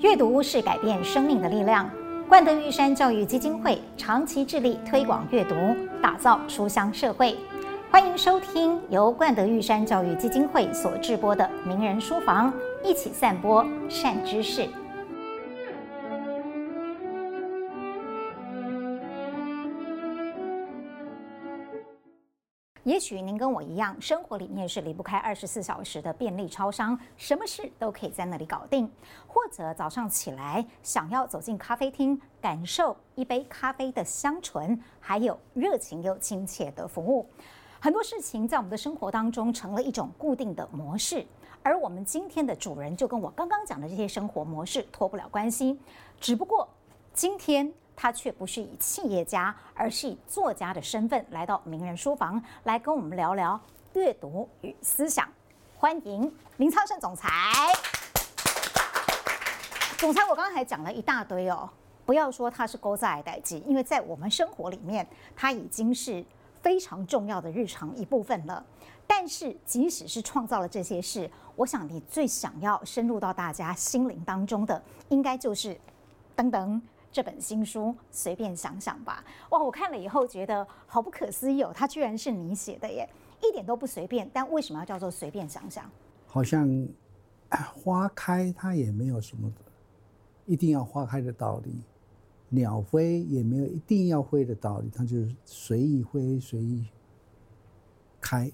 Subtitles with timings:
[0.00, 1.90] 阅读是改变生命的力量。
[2.28, 5.54] 冠德玉山教育基金会长期致力推广阅读，
[6.00, 7.36] 打造书香社会。
[7.90, 12.52] 欢迎收听由冠德玉山教育基金会所制播的《名人书房》，
[12.84, 14.68] 一起散播善知识。
[22.88, 28.90] 也许您跟我一样，生活里面是离不开二十四小时的便利超商，什么事都可以在那里搞定。
[29.26, 37.28] 或者早上起来想要走进咖啡厅，感受一杯咖啡的香醇，还有热情又亲切的服务。
[37.78, 41.26] 很多事情在我们的生活当中成了一种固定的模式，
[41.62, 45.78] 而我们今天的主人就跟我刚刚讲的这些生活模式脱不了关系，
[46.18, 46.66] 只不过
[47.12, 47.70] 今天。
[48.00, 53.60] 他却不是以企业家，而是以作家的身份来到名人书房，来跟我们聊聊
[53.94, 55.28] 阅读与思想。
[55.76, 57.28] 欢迎林苍盛总裁。
[59.96, 61.68] 总裁，我刚才讲了一大堆哦，
[62.06, 66.24] 不要说他是勾在代际，因为在我们生活里面，他已经是
[66.62, 68.64] 非常重要的日常一部分了。
[69.08, 75.76] 但是，即使是创造了这些事，我想你最想要深入到大家心灵当中的，应该就是
[76.36, 76.80] 等等。
[77.10, 79.24] 这本新书，随便想想吧。
[79.50, 83.08] 哇，我看了以后觉得好不可思议哦，它居然是你写的耶，
[83.42, 84.28] 一点都不随便。
[84.32, 85.90] 但为什么要叫做随便想想？
[86.26, 86.86] 好像
[87.74, 89.50] 花开它也没有什么
[90.44, 91.80] 一定要花开的道理，
[92.50, 96.84] 鸟飞也没有一定要飞的道理，它就是随意飞，随意
[98.20, 98.52] 开。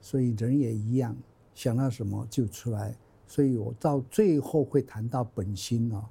[0.00, 1.14] 所以人也一样，
[1.54, 2.94] 想到什么就出来。
[3.26, 6.04] 所以我到最后会谈到本心哦。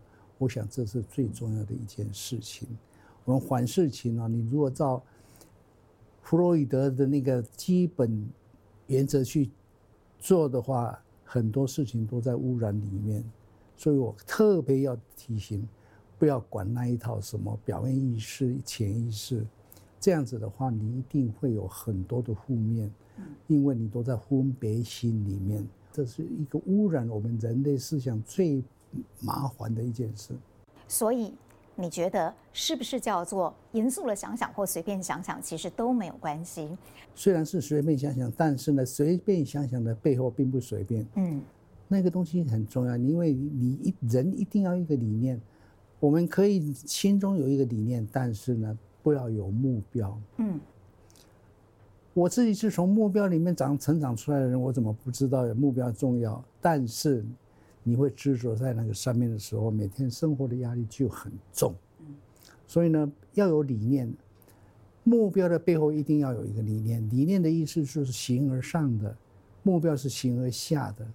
[0.43, 2.67] 我想这是最重要的一件事情。
[3.23, 5.01] 我们缓事情啊，你如果照
[6.21, 8.27] 弗洛伊德的那个基本
[8.87, 9.49] 原则去
[10.19, 13.23] 做的话，很多事情都在污染里面。
[13.77, 15.65] 所以我特别要提醒，
[16.19, 19.45] 不要管那一套什么表面意识、潜意识，
[20.01, 22.91] 这样子的话，你一定会有很多的负面，
[23.47, 28.61] 因为你都在分别心里面，这是一个污染我们人类思想最。
[29.19, 30.33] 麻烦的一件事，
[30.87, 31.33] 所以
[31.75, 36.69] 你觉得是不是叫做严肃了想想或随便想想，其实都没有关系。
[37.15, 41.05] 虽然是随便想想，但是呢，随便想想的背后并不随便。
[41.15, 41.41] 嗯，
[41.87, 45.41] 那个东西很重要，因为你一人一定要一个理念。
[45.99, 50.19] 我们可以心中有一个理念，但是呢，不要有目标。
[50.37, 50.59] 嗯，
[52.13, 56.43] 我自己是从目标里面长成长出来的人，我怎么不知道有目标重要？
[56.61, 57.25] 但是。
[57.83, 61.75] 你会执着在那个上面的时候，每天生活的压力就很重。
[62.65, 64.11] 所以呢，要有理念，
[65.03, 67.07] 目标的背后一定要有一个理念。
[67.09, 69.15] 理念的意思就是形而上的，
[69.61, 71.05] 目标是形而下的。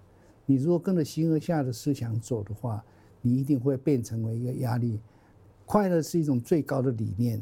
[0.45, 2.83] 你如果跟着形而下的思想走的话，
[3.21, 4.99] 你一定会变成为一个压力。
[5.65, 7.41] 快乐是一种最高的理念，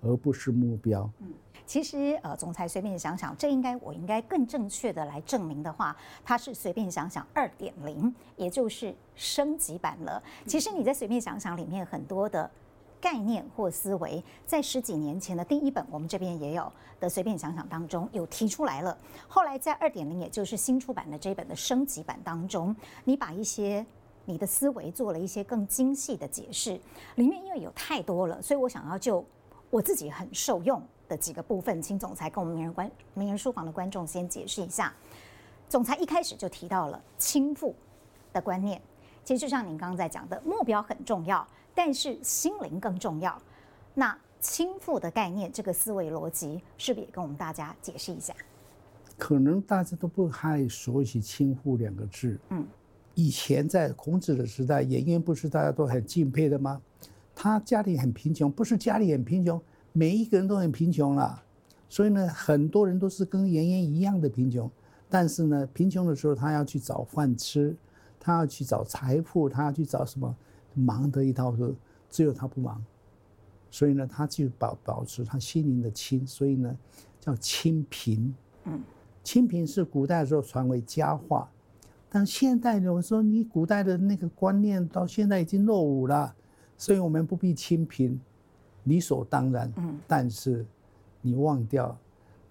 [0.00, 1.10] 而不是目标。
[1.64, 10.22] 其实，呃，总裁随便想想，这应该我应该更正确的来证明的话，它是随便想想二点零，也就是升级版了。
[10.46, 12.50] 其实你在随便想想里面很多的
[13.00, 18.96] 概念或思维，在十几年前的第一本我们这边也有的随便想想当中有提出来了。
[19.26, 22.74] 后来在二点零，也就是新出版的这本的升级版当中，
[23.04, 23.84] 你把一些
[24.26, 26.78] 你的思维做了一些更精细的解释。
[27.14, 29.24] 里面因为有太多了，所以我想要就
[29.70, 30.82] 我自己很受用。
[31.12, 34.90] 的几个部分，请总裁跟我们名人观名人书房的观众先解释一下。
[35.68, 37.74] 总裁一开始就提到了倾覆
[38.32, 38.80] 的观念，
[39.22, 43.38] 其实就像您刚刚在讲的，目标很重要，但是心灵更重要。
[43.92, 48.34] 那倾覆的概念，这个思维逻辑，是不是也跟我们大家解释一下？
[49.18, 52.38] 可能大家都不太熟悉“倾覆”两个字。
[52.48, 52.66] 嗯，
[53.14, 56.80] 以前在孔子的时代，颜渊不是大家都很敬佩的吗？
[57.34, 59.62] 他家里很贫穷，不是家里很贫穷。
[59.92, 61.42] 每一个人都很贫穷了，
[61.88, 64.70] 所以呢，很多人都是跟妍妍一样的贫穷。
[65.08, 67.76] 但是呢，贫穷的时候，他要去找饭吃，
[68.18, 70.34] 他要去找财富，他要去找什么？
[70.74, 71.74] 忙得一塌糊涂，
[72.08, 72.82] 只有他不忙。
[73.70, 76.74] 所以呢，他就保保持他心灵的清，所以呢，
[77.20, 78.34] 叫清贫。
[78.64, 78.80] 嗯，
[79.22, 81.46] 清贫是古代的时候传为佳话，
[82.08, 86.34] 但现代人我说你古代的那个观念到现在已经落伍了，
[86.78, 88.18] 所以我们不必清贫。
[88.84, 89.72] 理所当然，
[90.06, 90.64] 但是
[91.20, 91.96] 你忘掉，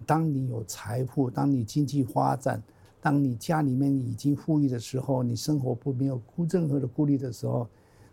[0.06, 2.62] 当你有财富，当你经济发展，
[3.00, 7.68] 当你家里面已经富裕的时候，你生活不没有任何的顾虑的时候，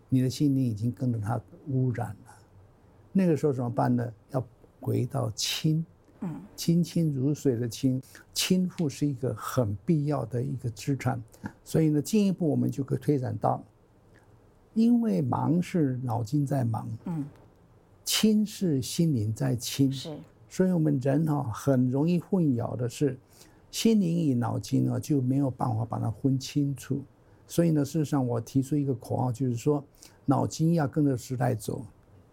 [0.09, 2.35] 你的心灵已经跟着它污染了。
[3.11, 4.13] 那个时候怎么办呢？
[4.31, 4.43] 要
[4.79, 5.85] 回到清，
[6.21, 8.01] 嗯，清清如水的清，
[8.33, 11.21] 清富是一个很必要的一个资产。
[11.63, 13.63] 所以呢，进一步我们就可以推展到
[14.73, 17.25] 因为忙是脑筋在忙，嗯，
[18.11, 20.17] 清是心灵在亲，是，
[20.49, 23.15] 所以我们人哈很容易混淆的是，
[23.69, 27.03] 心灵与脑筋呢就没有办法把它分清楚。
[27.45, 29.83] 所以呢，事实上我提出一个口号，就是说，
[30.25, 31.85] 脑筋要跟着时代走。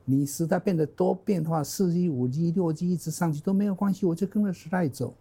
[0.07, 5.13] 你时代变得多变化，四 G、五 G、六 G 一直上去都没有关系，我就跟着时代走。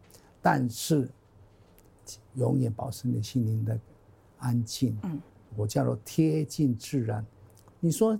[0.41, 1.09] 但是，
[2.35, 3.77] 永远保持你心灵的
[4.37, 4.97] 安静。
[5.03, 5.19] 嗯，
[5.57, 7.25] 我叫做贴近自然。
[7.81, 8.17] 你说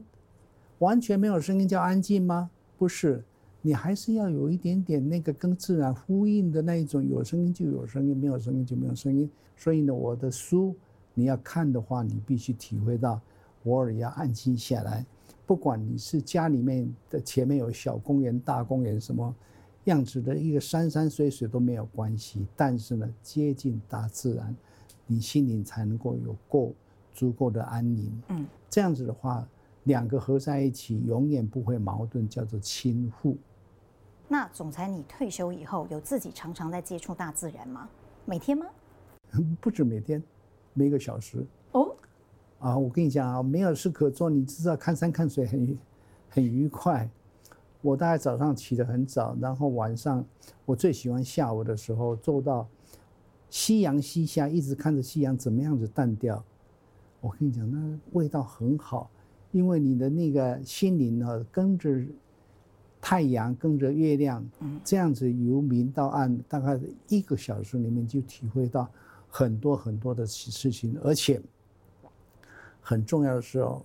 [0.85, 2.51] 完全没有声音叫安静吗？
[2.77, 3.23] 不是，
[3.63, 9.27] 你还是要有一点点那个跟自然呼应的那一种，有声音就有声音，没有声音就没有声音。
[9.57, 10.75] 所以呢，我的书
[11.15, 13.19] 你要看的话，你必须体会到，
[13.63, 15.03] 偶尔要安静下来。
[15.47, 19.33] 不管你是家里面的前面有小公园、大公园，什么
[19.85, 22.45] 样子的一个山山水水都没有关系。
[22.55, 24.55] 但是呢，接近大自然，
[25.07, 26.73] 你心灵才能够有够
[27.13, 28.11] 足够的安宁。
[28.29, 29.47] 嗯，这样子的话，
[29.85, 33.35] 两个合在一起，永远不会矛盾，叫做亲互。
[34.27, 37.87] 那总裁，你退休以后有自己常常在接触大自然吗？
[38.25, 38.65] 每天吗？
[39.61, 40.21] 不止每天，
[40.73, 41.45] 每个小时。
[41.71, 41.95] 哦。
[42.59, 45.77] 啊，我跟你讲啊，没有事可做，你知道看山看水很
[46.29, 47.09] 很愉快。
[47.81, 50.25] 我大概早上起得很早，然后晚上
[50.65, 52.67] 我最喜欢下午的时候，做到
[53.51, 56.43] 夕阳西下，一直看着夕阳怎么样子淡掉。
[57.21, 59.11] 我跟你讲，那味道很好，
[59.55, 61.89] 因为你的那个心灵呢，跟着
[62.99, 64.45] 太阳，跟着月亮，
[64.83, 68.91] 这样子由明到暗，大概一个小时里面就体会到
[69.29, 71.41] 很多很多的事情，而且。
[72.81, 73.83] 很重要的时候，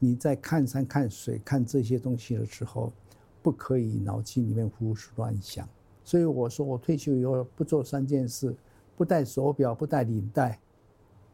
[0.00, 2.92] 你在看山看水看这些东西的时候，
[3.40, 5.66] 不可以脑筋里面胡思乱想。
[6.04, 8.52] 所以我说，我退休以后不做三件事：
[8.96, 10.58] 不戴手表，不戴领带，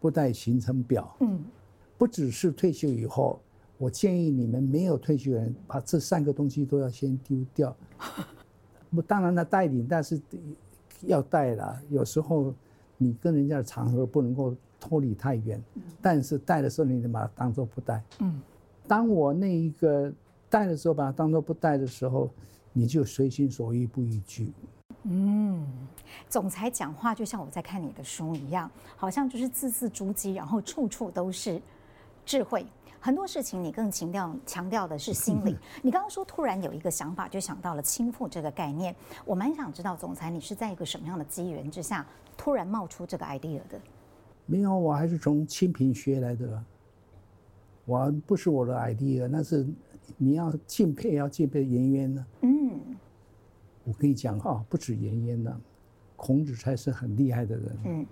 [0.01, 1.17] 不带行程表。
[1.21, 1.43] 嗯，
[1.97, 3.41] 不只是退休以后，
[3.81, 7.77] 我建议你们没有退休人把这三个东西都要先丢掉。
[8.95, 10.21] 不，当然了，带领但是
[11.01, 11.83] 要带了。
[11.89, 12.55] 有时候
[12.97, 14.55] 你跟人家的场合不能够。
[14.83, 15.63] 脱离太远，
[16.01, 18.03] 但是带的时候你得把它当做不带。
[18.21, 18.41] 嗯，
[18.89, 20.11] 当我那一个
[20.49, 22.31] 带的时候，把它当做不带的时候，
[22.73, 24.51] 你就随心所欲不逾矩。
[25.03, 25.67] 嗯，
[26.31, 31.61] 总裁讲话就像我在看你的书一样，好像就是字字珠玑，然后处处都是
[32.25, 32.65] 智慧。
[33.01, 35.57] 很多事情你更强调强调的是心理。
[35.83, 38.95] 你刚刚说突然有一个想法，就想到了亲父这个概念。
[39.25, 42.07] 我蛮想知道，总裁你是在一个什么样的机缘之下，
[42.37, 43.81] 突然冒出这个 idea 的？
[44.45, 46.63] 没有，我还是从清贫学来的。
[47.87, 49.67] 我不是我的 idea，那是
[50.17, 52.27] 你要敬佩，要敬佩颜渊呢。
[52.43, 52.79] 嗯，
[53.85, 55.61] 我跟你讲哈，不止颜渊呢，
[56.17, 57.79] 孔子才是很厉害的人。
[57.87, 58.07] 嗯，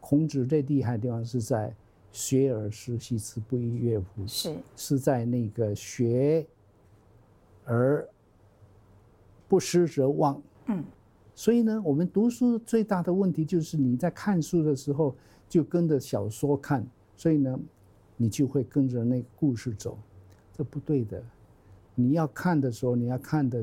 [0.00, 1.74] 孔子最厉害的地方是在
[2.12, 4.26] 学而时习之，不亦说乎？
[4.28, 6.46] 是是在那个学
[7.64, 8.08] 而
[9.48, 10.40] 不思则忘。
[10.66, 10.84] 嗯，
[11.34, 15.14] 所以呢，我们读书最大的问题就是你在看书的时候。
[15.48, 16.82] 就跟着小说看，
[17.14, 17.60] 所以呢，
[18.16, 19.98] 你就会跟着那个故事走，
[20.50, 21.22] 这不对的。
[21.94, 23.62] 你要看的时候，你要看的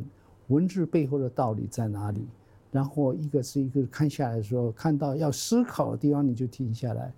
[0.49, 2.27] 文字背后的道理在哪里？
[2.71, 7.11] 然后一个是一个看下来的时候，看到要思考的地方，你就停下来。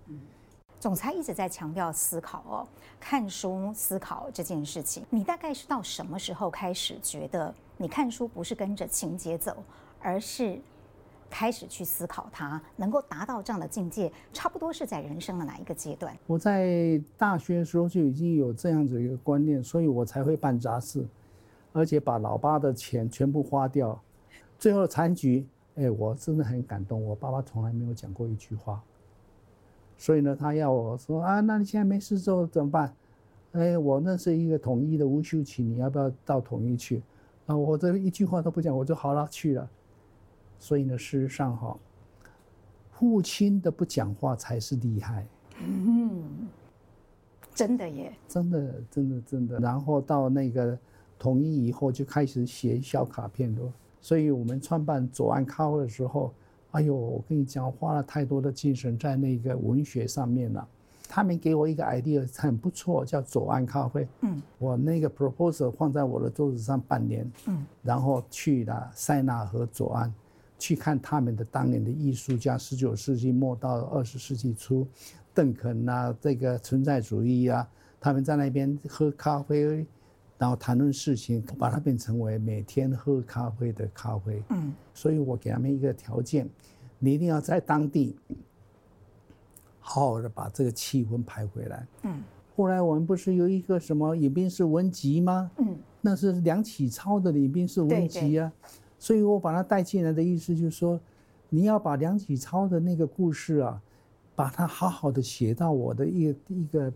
[0.82, 2.66] 总裁一直在强调思考哦，
[2.98, 5.06] 看书思考这件事情。
[5.10, 9.62] 你大概是到什么时候开始觉得你看书不是跟着情节走，
[10.00, 10.60] 而是？
[11.30, 16.14] 开始去思考它，能够达到这样的境界，差不多是在人生的哪一个阶段？
[16.26, 21.06] 我在大学的时候就已经有这样子一个观念，所以我才会办杂志，
[21.72, 23.98] 而且把老爸的钱全部花掉。
[24.58, 27.02] 最后残局，哎，我真的很感动。
[27.06, 28.82] 我爸爸从来没有讲过一句话，
[30.02, 32.92] 所以呢，他要我说啊，那你现在没事做怎么办？
[33.52, 37.00] 哎，我认识一个统一的无休期，你要不要到统一去？
[37.46, 39.70] 啊，我这一句话都不讲，我就好了去了。
[40.58, 41.78] 所以呢，事实上哈，
[42.90, 45.24] 父亲的不讲话才是厉害。
[45.60, 46.48] 嗯，
[47.54, 49.60] 真的耶，真的，真的，真的。
[49.60, 50.76] 然后到那个
[51.16, 53.72] 统一以后，就开始写小卡片了。
[54.00, 56.34] 所以我们创办左岸咖啡的时候，
[56.72, 60.68] 哎呦，我跟你讲，花了太多的精神在那个文学上面了。
[61.08, 64.06] 他们给我一个 idea 很不错，叫左岸咖啡。
[64.22, 67.30] 嗯，我那个 proposal 放在我的桌子上半年。
[67.46, 70.12] 嗯，然后去了塞纳河左岸。
[70.58, 74.86] 去看他们的当年的艺术家，十九世纪末到二十世纪初，
[75.34, 77.68] 邓肯啊，这个存在主义啊，
[78.00, 79.84] 他们在那边喝咖啡，
[80.42, 84.42] 然后谈论事情，把它变成为每天喝咖啡的咖啡。
[84.48, 86.50] 嗯，所以我给他们一个条件，
[86.98, 88.16] 你一定要在当地
[89.78, 91.86] 好好的把这个气氛拍回来。
[92.02, 92.24] 嗯，
[92.56, 95.48] 后来我们不是有一个什么饮冰室文集吗？
[95.58, 98.52] 嗯，那是梁启超的饮冰室文集啊。
[98.60, 100.98] 对对，所以我把它带进来的意思就是说，
[101.50, 103.80] 你要把梁启超的那个故事啊，
[104.34, 106.92] 把它好好的写到我的一个一个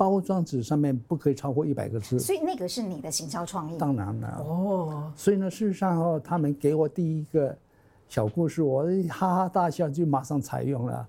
[0.00, 2.18] 包装纸上面，不可以超过一百个字。
[2.18, 3.76] 所以那个是你的行销创意？
[3.76, 4.42] 当然了。
[4.48, 5.12] 哦。
[5.14, 7.54] 所以呢，事实上哦，他们给我第一个
[8.08, 11.08] 小故事，我哈哈大笑，就马上采用了。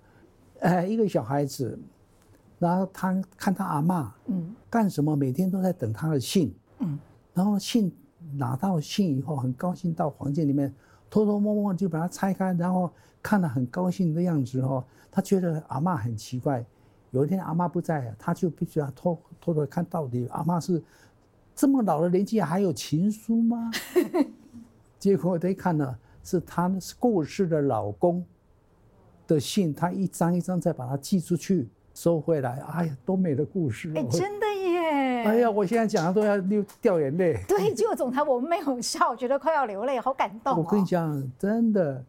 [0.59, 1.79] 哎，一个小孩子。
[2.59, 5.15] 然后他看他阿妈，嗯，干什么？
[5.15, 6.99] 每天都在等他的信，嗯，
[7.33, 7.89] 然后信
[8.33, 10.71] 拿到信以后，很高兴到房间里面，
[11.09, 12.91] 偷偷摸摸就把它拆开，然后
[13.23, 16.65] 看了很高兴的样子哦，他觉得阿妈很奇怪。
[17.11, 20.81] 有一天阿妈不在，他就必须要偷偷的看到底阿妈是
[21.55, 23.71] 这么老的年纪还有情书吗？
[24.97, 28.25] 结果他一看呢，是他过世的老公
[29.27, 31.69] 的信，他一张一张再把它寄出去。
[31.93, 33.91] 收回来，哎呀，多美的故事！
[33.93, 35.23] 哎，真的耶！
[35.25, 37.37] 哎呀，我现在讲的都要流掉眼泪。
[37.49, 40.63] 对，结果总裁我们没有笑，觉得快要流泪，好感动哦。
[40.63, 42.01] 我跟你讲，真的，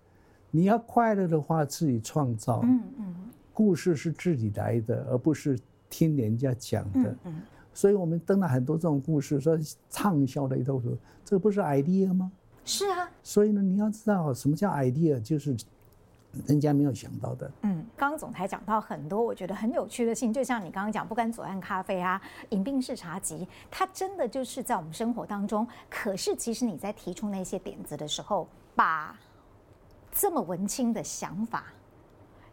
[0.52, 2.60] 你要快乐的话，自己创造。
[2.62, 3.14] 嗯嗯。
[3.52, 7.10] 故事是自己来的，而不是听人家讲的。
[7.10, 7.42] 嗯嗯。
[7.74, 12.30] 所以我们登了很多这种故事，说畅销的一套书，这不是 idea 吗？
[12.64, 13.10] 是啊。
[13.22, 15.56] 所以呢，你要知道什么叫 idea，就是。
[16.46, 17.50] 人家没有想到的。
[17.60, 22.18] 嗯，刚刚总裁讲到很多我觉得很有趣的信，就像你刚刚讲，不管左岸咖啡啊、
[22.48, 25.68] 饮冰式茶集，它真的就是在我们生活当中。
[25.90, 29.14] 可是其实你在提出那些点子的时候，把
[30.10, 31.64] 这么文青的想法、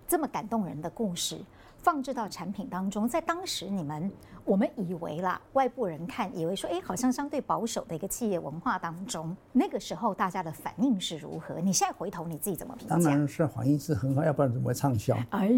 [0.10, 1.39] 这么感动人的故事。
[1.82, 4.12] 放置到产品当中，在当时你们
[4.44, 11.58] 我们以为啦，外部人看以为说，哎，好像相对保守的一个企业文化当中，那个时候大家的反应是如何？
[11.62, 12.96] 你现在回头你自己怎么评价？
[12.96, 15.18] 当然是反应是很好，要不然怎么会畅销？
[15.30, 15.50] 哎，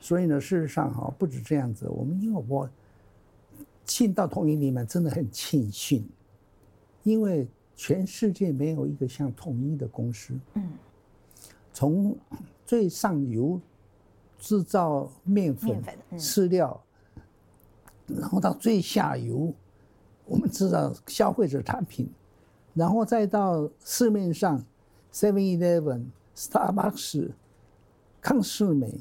[0.00, 2.66] 所以呢，事实上哈，不止这样子，我们因为我
[3.84, 6.08] 进到统一里面真的很庆幸，
[7.02, 10.72] 因为全世界没有一个像统一的公司，嗯，
[11.74, 12.16] 从
[12.64, 13.60] 最上游。
[14.38, 16.80] 制造面粉、饲料，
[18.06, 19.52] 然后到最下游，
[20.24, 22.08] 我们制造消费者产品，
[22.74, 24.62] 然后再到市面上
[25.12, 27.30] ，Seven Eleven、Starbucks、
[28.20, 29.00] 康士美，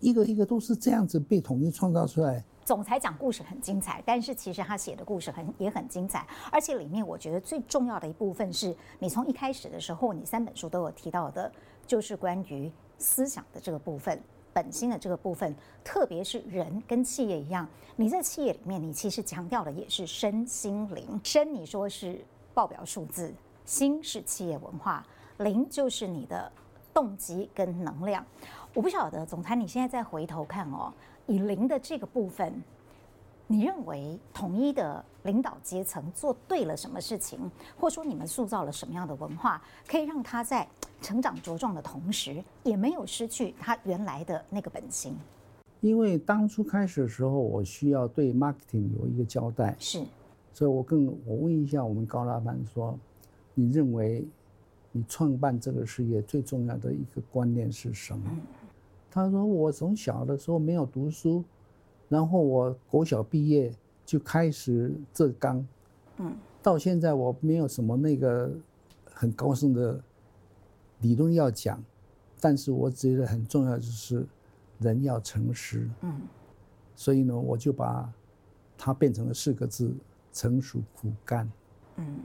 [0.00, 2.44] 一个一个都是这样子被统一创造出来。
[2.64, 11.50] 总裁讲故事很精彩，但是其实他写的故事很也很精彩，而且里面我觉得最重要的一部分是你从一开始的时候，你三本书都有提到的，
[11.86, 14.20] 就是关于思想的这个部分。
[14.56, 21.20] 本心的这个部分，特别是人跟企业一样，你在企业里面，你其实强调的也是身心灵。
[21.22, 22.18] 身你说是
[22.54, 23.34] 报表数字，
[23.66, 25.06] 心是企业文化，
[25.40, 26.50] 灵就是你的
[26.94, 28.24] 动机跟能量。
[28.72, 30.90] 我不晓得总裁，你现在再回头看哦，
[31.26, 32.62] 以灵的这个部分。
[33.48, 37.38] 你认为统一的领导阶层做对了什么事情，
[37.78, 40.66] 或者说你们塑造了什么样的文化，可以让他在
[41.00, 45.14] 成长茁壮的同时，也没有失去他原来的那个本心？
[45.80, 50.02] 因为当初开始的时候，我需要对 marketing 有一个交代，是，
[50.52, 52.98] 所以我更我问一下我们高老板说，
[53.54, 54.26] 你认为
[54.90, 58.24] 你创办这个事业最重要的一个观念是什么？
[58.28, 58.40] 嗯、
[59.08, 61.44] 他说我从小的时候没有读书。
[62.08, 63.72] 然后我国小毕业
[64.04, 65.66] 就开始这岗，
[66.18, 68.50] 嗯，到现在我没有什么那个
[69.12, 70.00] 很高深的
[71.00, 71.82] 理论要讲，
[72.40, 74.24] 但是我觉得很重要就是
[74.78, 76.20] 人要诚实，嗯，
[76.94, 78.12] 所以呢，我就把
[78.78, 79.92] 它变成了四个字：
[80.32, 81.50] 成熟苦干，
[81.96, 82.20] 嗯，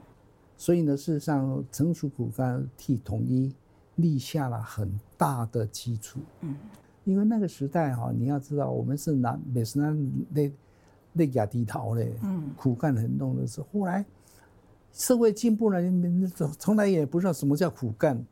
[0.58, 3.52] 所以呢，事实上，成熟苦干替统一
[3.96, 6.56] 立下了很大的基础，嗯。
[7.04, 10.52] 因为那个时代哈，你要知道，我们是拿美斯南那
[11.14, 13.62] 那亚低头的，嗯，苦干很重的是。
[13.74, 14.06] 后来
[14.94, 18.24] 社会进步了，你从从来也不知道什么叫苦干，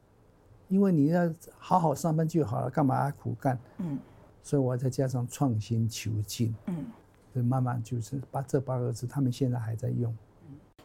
[0.68, 3.58] 因为你要好好上班就好了，干嘛苦干？
[3.80, 3.98] 嗯，
[4.44, 6.86] 所以我再加上创新求进，嗯，
[7.34, 10.16] 所以慢慢就是把这八个字，他们现在还在用。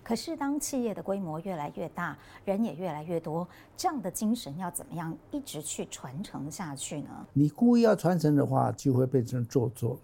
[0.05, 7.27] 可是，当企业的规模越来越大，人也越来越多，这样的精神要怎么样一直去传承下去呢？
[7.33, 9.99] 你故意要传承的话，就会变成做作。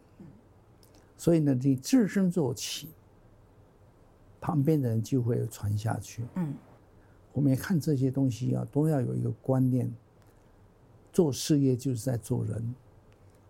[1.18, 2.88] 所以呢，你自身做起，
[4.40, 6.24] 旁边的人就会传下去。
[6.36, 6.54] 嗯，
[7.34, 9.92] 我们也看这些东西啊，都要有一个观念：
[11.12, 12.74] 做事业就是在做人，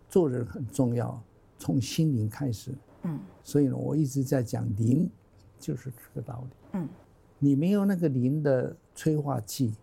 [0.09, 1.17] 做人很重要，
[1.57, 2.73] 从心灵开始。
[3.03, 5.09] 嗯，所以呢，我一直在讲灵。
[5.61, 6.49] 就是这个道理。
[6.73, 6.89] 嗯，
[7.39, 9.73] 你没有那个灵的催化剂，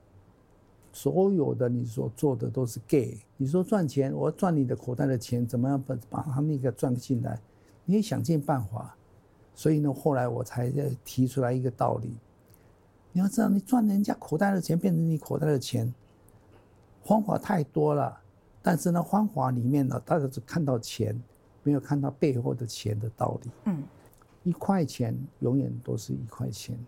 [0.93, 3.17] 所有的你所做的都是 gay。
[3.37, 7.41] 你说赚钱，我赚你的口袋的钱，怎么样把把他那个赚进来？
[7.85, 8.95] 你也想尽办法，
[9.55, 10.71] 所以呢，后来我才
[11.05, 12.15] 提出来一个道理：
[13.13, 15.95] 你要知道，你赚人家口袋的钱变成你口袋的钱，
[17.05, 18.21] 方法太多了。
[18.61, 21.19] 但是呢，方法里面呢，大家只看到钱，
[21.63, 23.51] 没有看到背后的钱的道理。
[23.65, 23.83] 嗯，
[24.43, 26.79] 一块钱永远都是一块钱，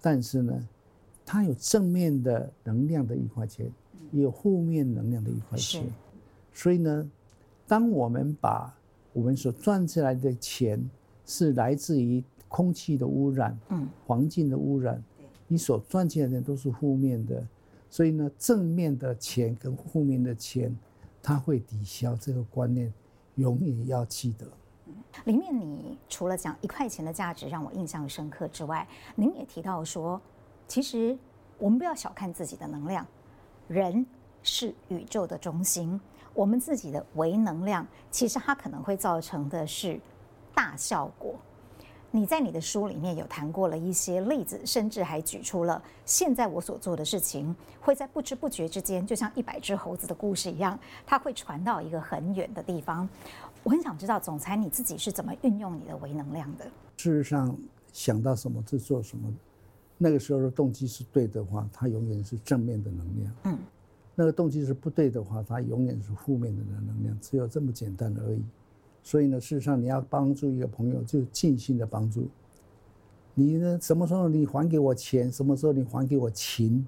[0.00, 0.68] 但是呢，
[1.24, 3.70] 它有正面的能量的一块钱，
[4.10, 5.84] 也有负面能量的一块钱。
[6.52, 7.10] 所以呢，
[7.66, 8.72] 当我们把
[9.12, 10.82] 我们所赚出来的钱
[11.26, 15.02] 是来自于空气的污染、嗯，环境的污染，
[15.48, 17.46] 你所赚进来的都是负面的。
[17.90, 20.74] 所以呢，正面的钱跟负面的钱。
[21.24, 22.92] 它会抵消这个观念，
[23.36, 24.44] 永远要记得。
[25.24, 30.20] 里面你除了讲一块钱的价值让我印象深刻之外，您也提到说，
[30.66, 31.16] 其实
[31.58, 33.06] 我们不要小看自己的能量，
[33.68, 34.04] 人
[34.42, 36.00] 是宇宙的中心，
[36.34, 40.00] 我们自己的微能量，其实它可能会造成的是
[40.54, 41.34] 大效果。
[42.14, 53.08] 你在你的书里面有谈过了一些例子，甚至还举出了现在我所做的事情会在不知不觉之间，就像一百只猴子的故事一样，它会传到一个很远的地方。
[53.64, 56.64] 我很想知道，总裁你自己是怎么运用你的微能量的？
[56.96, 57.56] 事实上，
[57.92, 59.32] 想到什么就做什么，
[59.98, 63.32] 那个时候的动机是对的话，它永远是正面的能量。
[63.44, 63.58] 嗯，
[64.14, 68.42] 那个动机是不对的话，它永远是负面的能量，只有这么简单而已。
[69.04, 72.28] 所以呢，事实上你要帮助一个朋友，就尽心的帮助。
[73.34, 75.30] 你呢，什么时候你还给我钱？
[75.30, 76.86] 什么时候你还给我情？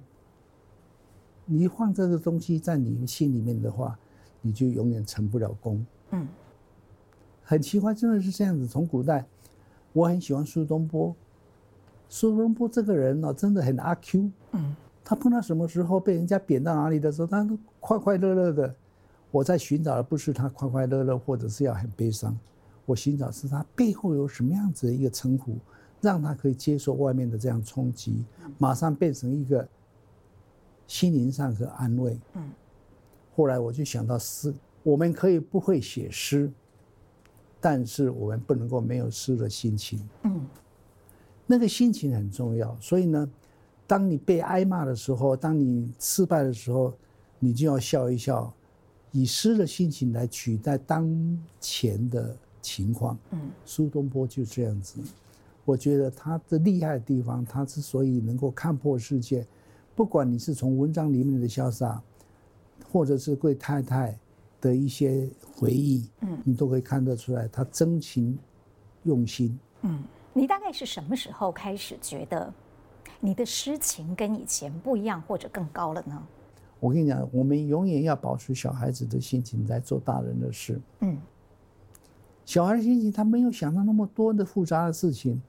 [1.45, 3.97] 你放这个东西在你心里面的话，
[4.41, 5.85] 你就永远成不了功。
[6.11, 6.27] 嗯，
[7.45, 8.67] 很奇怪，真的是这样子。
[8.67, 9.23] 从古代，
[9.93, 11.15] 我很喜欢苏东坡。
[12.09, 14.31] 苏东坡这个人呢，真的很阿 Q。
[14.53, 18.75] 嗯，他碰到什么时候被人家贬到哪里的时候，他都快快乐乐的。
[19.29, 22.37] 我在寻找的不是他快快乐乐，或者是要很悲伤，
[22.85, 25.57] 我寻找是他背后有什么样子的一个称呼，
[26.01, 28.23] 让他可以接受外面的这样冲击，
[28.57, 29.67] 马上变成一个
[30.87, 32.17] 心灵上的安慰。
[32.33, 32.49] 嗯。
[33.35, 36.49] 后来我就想到诗，我们可以不会写诗，
[37.65, 39.99] 但是我们不能够没有诗的心情。
[40.21, 40.45] 嗯。
[41.47, 43.27] 那个心情很重要，所以呢，
[43.87, 46.93] 当你被挨骂的时候，当你失败的时候，
[47.39, 48.53] 你就要笑一笑。
[49.11, 51.09] 以诗的心情来取代当
[51.59, 53.17] 前的情况。
[53.31, 54.99] 嗯，苏东坡就这样子。
[55.63, 59.43] 我觉得他的厉害的地方，他之所以能够看破世界，
[59.95, 61.99] 不管你是从文章里面的潇洒，
[62.91, 64.15] 或者是对太太
[64.65, 68.35] 的一些回忆，嗯，你都可以看得出来，他真情
[69.03, 69.57] 用心。
[69.83, 72.51] 嗯，你大概是什么时候开始觉得
[73.19, 76.19] 你的诗情跟以前不一样，或者更高了呢？
[76.79, 80.81] 我跟你讲，我们永远要保持小孩子的心情来做大人的事。
[81.01, 81.15] 嗯，
[82.43, 85.39] 小孩的心情，他没有想到那么多的复杂的事情。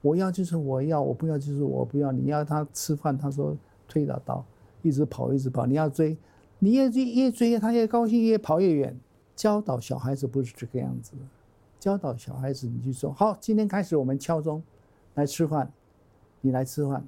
[0.00, 2.12] 我要就是我要，我不要就是我不要。
[2.12, 3.56] 你要他吃饭，他说
[3.88, 4.44] 推倒倒，
[4.82, 5.66] 一直跑一直跑。
[5.66, 6.16] 你要追，
[6.64, 8.96] 你越追越追，他越高兴，越跑越远。
[9.34, 11.18] 教导小孩子不是这个样子的。
[11.80, 14.62] 教导小孩子，你就说好，今天开始我们敲钟
[15.14, 15.68] 来吃饭，
[16.40, 17.04] 你来吃饭，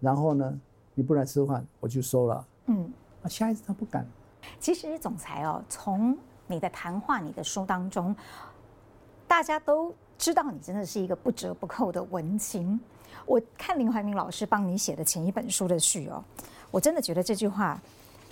[0.00, 0.60] 然后呢，
[0.96, 2.44] 你不来吃饭，我就收了。
[2.66, 2.92] 嗯，
[3.22, 4.04] 啊，下一次他不敢。
[4.58, 6.18] 其实总裁哦，从
[6.48, 8.12] 你的谈话、你的书当中，
[9.28, 12.80] 大家都知道你真的是一个不折不扣的文青。
[13.26, 16.24] 我看林怀民老师帮你写的前一本书的序哦，
[16.72, 17.80] 我真的觉得这句话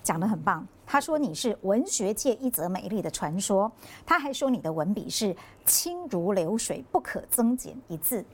[0.02, 0.66] 讲得很棒。
[0.86, 3.70] 他说你是文学界一则美丽的传说，
[4.04, 5.34] 他还说你的文笔是
[5.64, 8.24] 清如流水，不可增减一字。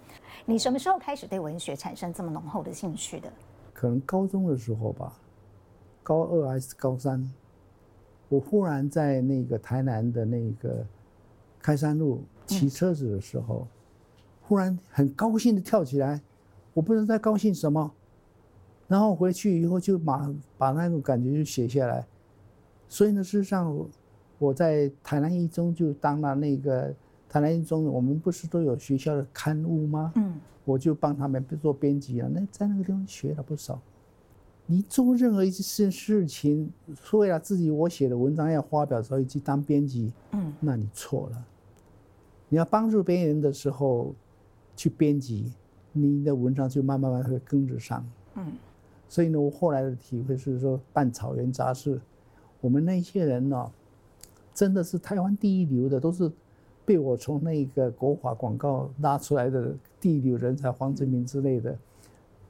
[0.45, 3.31] 你什么时候开始对文学产生这么浓厚的兴趣的？
[3.75, 5.13] 可能高中的时候吧。
[6.03, 7.29] 高二还是高三，
[8.29, 10.87] 我忽然在那个台南的那个
[11.61, 13.67] 开山路骑车子的时候，
[14.41, 16.23] 忽然很高兴的跳起来，
[16.73, 17.93] 我不知道在高兴什么，
[18.89, 22.07] 然后回去以后就把把那种感觉就写下来。
[22.89, 23.77] 所以呢，事实上
[24.39, 26.95] 我在台南一中就当了那个
[27.29, 30.13] 台南一中，我们不是都有学校的刊物吗？
[30.17, 33.81] 嗯，我就帮他们做编辑啊，那在那个地方学了不少。
[34.69, 36.73] 你做任何一件事情，
[37.13, 41.45] 为了自己我写的文章要发表的时候，以及当编辑，嗯，那你错了。
[42.49, 44.15] 你要帮助别人的时候，
[44.75, 45.53] 去编辑，
[45.93, 48.05] 你的文章就慢慢慢会跟着上。
[48.35, 48.53] 嗯，
[49.09, 52.01] 所以呢，我后来的体会是说，办草原杂志，
[52.61, 53.71] 我们那些人呢，
[54.55, 56.31] 真的是台湾第一流的，都是
[56.85, 61.77] 被我从那个国华广告拉出来的第一流人才，黄志明之类的。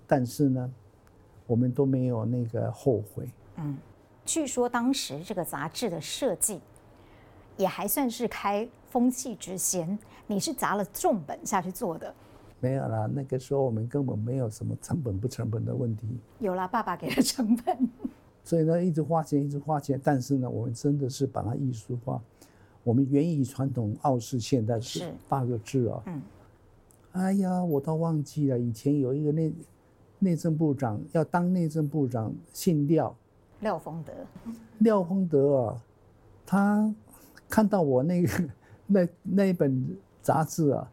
[0.06, 0.72] 但是呢。
[1.48, 3.30] 我们都没有那个后悔。
[3.54, 3.78] 嗯，
[4.24, 6.58] 据说当时这个杂志的设计
[7.56, 12.12] 也还算是开风气之先，你是砸了重本下去做的。
[12.66, 16.04] 没有啦，那个时候我们根本没有什么成本不成本的问题。
[16.40, 17.88] 有啦，爸爸给的成本。
[18.42, 20.00] 所以呢，一直花钱，一直花钱。
[20.02, 22.20] 但是呢，我们真的是把它艺术化。
[22.82, 26.02] 我们源于传统，傲视现代是八个字啊。
[26.06, 26.20] 嗯。
[27.12, 28.58] 哎呀，我倒忘记了。
[28.58, 29.52] 以前有一个内
[30.18, 33.14] 内政部长要当内政部长，姓廖。
[33.60, 34.12] 廖丰德。
[34.78, 35.82] 廖丰德啊，
[36.44, 36.92] 他
[37.48, 38.28] 看到我那个
[38.88, 40.90] 那那一本杂志啊，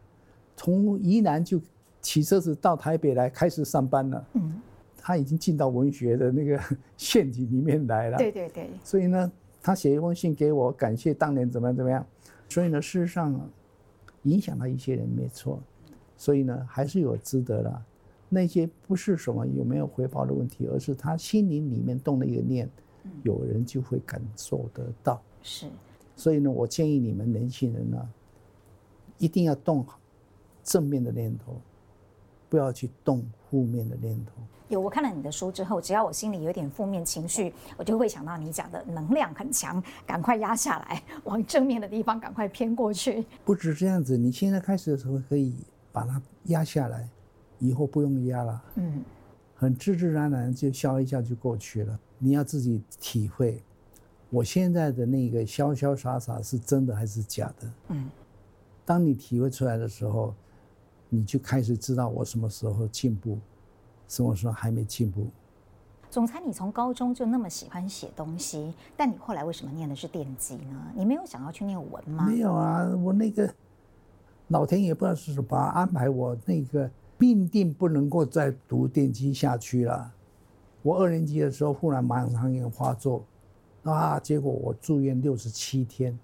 [0.56, 1.60] 从宜兰就
[2.00, 4.26] 骑车子到台北来开始上班了。
[4.34, 4.60] 嗯。
[5.06, 6.58] 他已经进到文学的那个
[6.96, 8.16] 陷阱里面来了。
[8.16, 8.70] 对对对。
[8.82, 12.06] 所以呢，他写一封信给我，感谢当年怎么样怎么样。
[12.48, 13.38] 所以呢，事实上
[14.22, 15.60] 影响了一些人没错。
[16.16, 17.82] 所以呢，还是有值得的。
[18.30, 22.66] 那些不是什么有没有回报的问题，而是他心灵里面动了一个念，
[23.24, 25.22] 有人就会感受得到。
[25.42, 25.66] 是。
[26.16, 28.08] 所以呢，我建议你们年轻人呢，
[29.18, 29.84] 一定要动
[30.64, 31.60] 正面的念头，
[32.48, 34.32] 不要去动负面的念头。
[34.68, 43.24] 有，我看了你的书之后，只要我心里有点负面情绪，我就会想到你讲的能量很强，赶快压下来，往正面的地方赶快偏过去。
[43.44, 45.54] 不止这样子，你现在开始的时候可以
[45.92, 47.06] 把它压下来，
[47.58, 49.04] 以后不用压了，嗯，
[49.54, 52.00] 很自自然然就消一下就过去了。
[52.18, 53.62] 你要自己体会，
[54.30, 57.72] 我现在的那个潇潇洒洒是真的还是假的？
[57.88, 58.08] 嗯，
[58.86, 60.34] 当你体会出来的时候，
[61.14, 63.38] 你就开始知道我什么时候进步。
[64.06, 65.26] 什么时候还没进步？
[66.10, 70.92] 总裁，你从高中就那么喜欢写东西，但你后来为什么念的是电机呢？
[70.94, 72.26] 你没有想要去念文吗？
[72.28, 73.52] 没有啊，我那个
[74.48, 80.12] 老天也不知道是什么安排，我那个命定不能够再读电机下去了。
[80.82, 83.24] 我二年级的时候忽然盲肠炎发作，
[83.84, 86.16] 啊，结果我住院六十七天，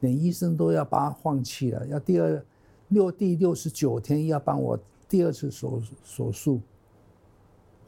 [0.00, 2.44] 连医生都要把它放弃了，要第二
[2.88, 4.78] 六第六十九天要帮我。
[5.10, 6.60] 第二次手手术，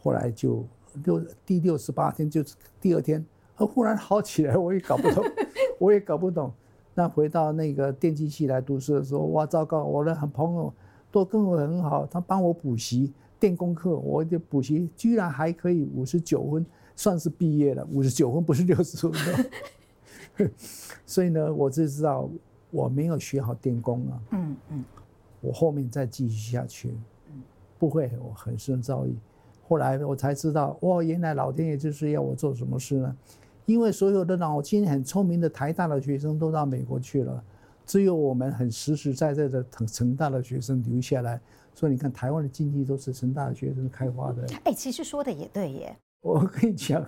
[0.02, 0.64] 后来就
[1.04, 3.22] 六第六十八天就是第二天，
[3.56, 5.22] 呃，忽然好起来，我也搞不懂，
[5.78, 6.50] 我也搞不懂。
[6.94, 9.84] 那回到那个电机系来读书的时候，哇，糟糕！
[9.84, 10.72] 我的朋友
[11.12, 16.64] 都跟我很好，他帮我补习电工课，我的补习居然还可以五十九分，
[16.96, 17.86] 算是毕业了。
[17.92, 20.50] 五十九分不是六十分，
[21.04, 22.30] 所以呢，我就知道
[22.70, 24.20] 我没有学好电工啊。
[24.32, 24.84] 嗯嗯。
[25.40, 26.94] 我后面再继续下去，
[27.78, 29.14] 不会，我很深造诣。
[29.66, 33.16] 后来我才知道，哇，原来老天爷就是要我做什么事呢？
[33.66, 37.42] 因为所有的脑筋很聪明的台大的学生都到美国去了，
[37.86, 41.40] 只有我们很实实在在的成成大的学生留下来。
[41.72, 44.44] 所以你看，台湾的经济都是成大的学生开发的。
[44.64, 45.96] 哎，其实说的也对耶。
[46.20, 47.02] 我跟你讲，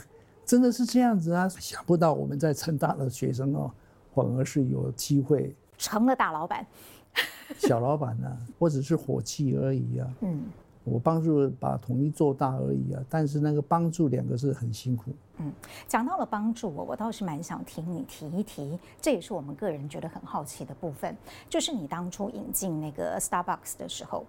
[0.46, 1.48] 真的是这样子啊！
[1.48, 3.70] 想不到我们在成大的学生哦，
[4.14, 6.66] 反而是有机会成了大老板。
[7.58, 10.10] 小老板呢、啊，我只是伙计而已啊。
[10.20, 10.44] 嗯，
[10.84, 13.02] 我帮助把统一做大而已啊。
[13.10, 15.12] 但是那个帮助两个字很辛苦。
[15.36, 15.52] 嗯，
[15.86, 21.14] 讲到了帮助我，我倒是蛮想听你提一提，这也是我们个人觉得很好奇的部分，
[21.50, 24.24] 就是你当初引进那个 Starbucks 的时候，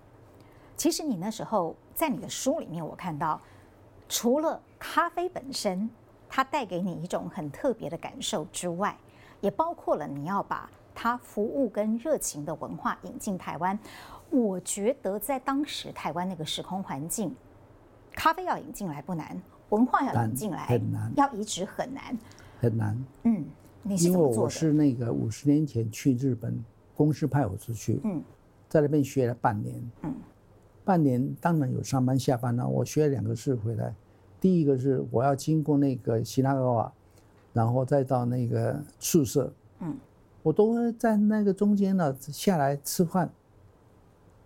[0.75, 3.39] 其实你那时候在你的书里面，我看到
[4.09, 5.89] 除了咖啡本身
[6.27, 8.97] 它带给你一种很特别的感受之外，
[9.43, 10.67] 也包括了你要把。
[10.95, 13.77] 他服务跟热情的文化引进台湾，
[14.29, 17.35] 我觉得在当时台湾那个时空环境，
[18.11, 22.15] 咖啡要引进来不难，文化要引进来很难，要移植很难，
[22.59, 23.05] 很难。
[23.23, 23.43] 嗯，
[23.81, 26.63] 你是因为我是那个五十年前去日本，
[26.95, 28.23] 公司派我出去，嗯，
[28.69, 30.13] 在那边学了半年，嗯，
[30.85, 32.67] 半年当然有上班下班了。
[32.67, 33.95] 我学了两个事回来，
[34.39, 36.91] 第一个是我要经过那个西那川，
[37.53, 39.95] 然后再到那个宿舍，嗯。
[40.41, 43.29] 我都会在那个中间呢下来吃饭。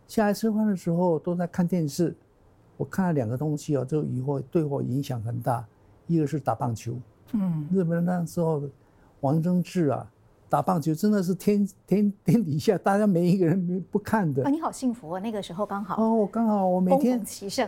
[0.07, 2.15] 下来吃饭的时候都在看电视，
[2.77, 5.65] 我看了两个东西哦，就以后对我影响很大。
[6.05, 6.93] 一个是打棒球，
[7.33, 8.61] 嗯，日本那时候
[9.21, 10.09] 王贞治啊，
[10.47, 14.43] 打棒球真的是天天天底下大家没一个人没不看的。
[14.43, 15.19] 啊，你好幸福啊！
[15.19, 17.21] 那个时候刚好哦，刚好我每天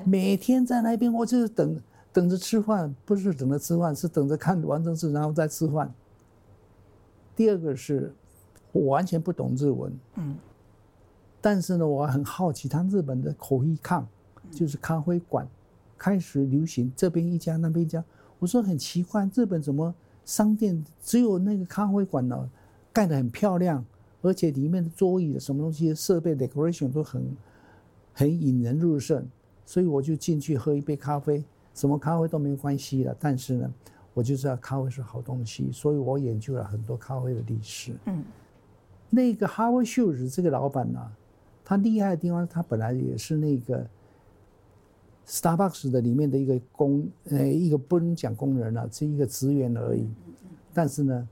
[0.06, 1.78] 每天在那边，我就是等
[2.18, 5.92] 等着吃饭，不是等着吃饭，是等着看王贞治，然后再吃饭。
[7.34, 8.12] 第二个是，
[8.72, 10.37] 我完全不懂日文，嗯，
[11.40, 15.48] 但是呢，我很好奇，他日本的コーヒーカン，就是咖啡馆，
[15.98, 18.04] 开始流行，这边一家，那边一家。
[18.38, 22.48] 我说很奇怪，日本怎么商店只有那个咖啡馆呢？
[22.92, 23.84] 盖得很漂亮，
[24.22, 27.37] 而且里面的桌椅的什么东西设备 decoration 都很
[28.12, 29.26] 很引人入胜，
[29.66, 33.73] 所以我就进去喝一杯咖啡， 什么咖啡都没有关系了，但是呢。
[34.12, 37.93] 我就知道咖啡是好东西，所以我研究了很多咖啡的历史。
[38.05, 38.21] 嗯，
[39.10, 41.12] 那个 Schultz 这个老板呢、啊，
[41.63, 43.86] 他厉害的地方，他本来也是那个
[45.25, 50.10] Starbucks 的里面的一个工，呃，一个不能讲工人了，啊，是一个职员而已。
[50.73, 51.29] 但是呢，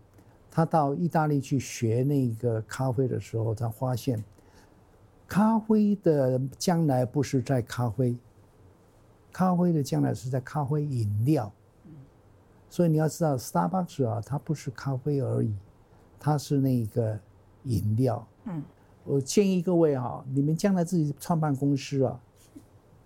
[0.49, 4.23] 他到意大利去学那个咖啡的时候，他发现
[5.27, 8.15] 咖啡的将来不是在咖啡，
[9.37, 11.53] 咖啡的将来是在咖啡饮料。
[12.71, 15.53] 所以你要知道，Starbucks 啊，它不是咖啡而已，
[16.19, 17.19] 它是那个
[17.65, 18.27] 饮料。
[18.45, 18.63] 嗯，
[19.03, 22.19] 我建议各位啊，你们将来自己创办公司啊，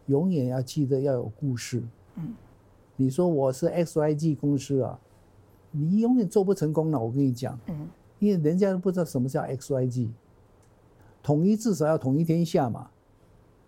[0.05, 1.83] 永远要记得要有故事。
[2.15, 2.33] 嗯，
[2.95, 4.97] 你说我是 XYG 公司啊，
[5.71, 6.97] 你永远做不成功了。
[6.97, 7.89] 我跟你讲，嗯，
[8.19, 10.07] 因为人家都不知道什么叫 XYG，
[11.21, 12.89] 统一至少要统一天下嘛。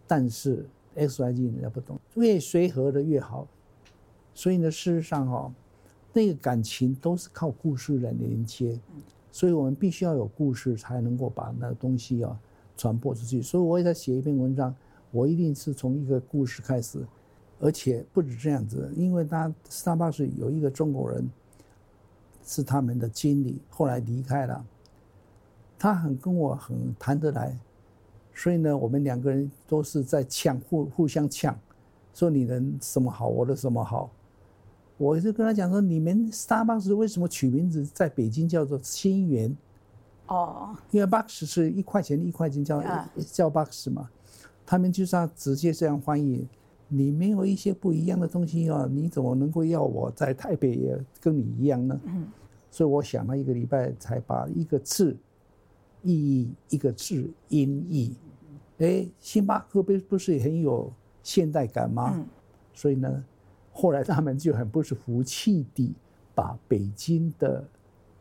[0.08, 3.48] 但是 XYG 人家不懂，越随和的越好。
[4.34, 5.54] 所以呢，事实上哈。
[6.16, 8.80] 那个感情都是靠故事来连接，
[9.32, 12.40] 所以我们必须要有故事，才能够把那个东西啊
[12.78, 13.42] 传播出去。
[13.42, 14.76] 所以我也在写一篇文章，
[15.10, 17.04] 我一定是从一个故事开始，
[17.60, 21.28] 而且不止这样子，因为他 Starbucks 有一个中国人
[22.44, 24.64] 是他们的经理，后来离开了，
[25.80, 27.58] 他很跟我很谈得来，
[28.36, 31.60] 所以呢，我们两个人都是在抢，互互相抢，
[32.14, 34.10] 说你能什么好，我的什么好。
[34.98, 39.56] 我就跟他讲说，你们 Starbucks 为什么取名字在北京叫做心源？
[40.28, 42.82] 哦，因为 box 是一块钱一块钱叫
[43.32, 44.10] 叫 box 嘛，
[44.66, 46.48] 他们就是要直接这样翻译。
[46.88, 52.00] 你没有一些不一样的东西啊，你怎么能够要我在台北也跟你一样呢？
[52.06, 52.28] 嗯，
[52.70, 55.18] 所以我想了一个礼拜才把一个字
[56.04, 58.16] 意义一个字音译。
[58.78, 60.92] 哎，星巴克不不是也很有
[61.24, 62.14] 现代感吗？
[62.16, 62.28] 嗯，
[62.74, 63.26] 所以呢。
[63.76, 65.96] 后来他们就很不是服气地
[66.36, 67.68] 把北京的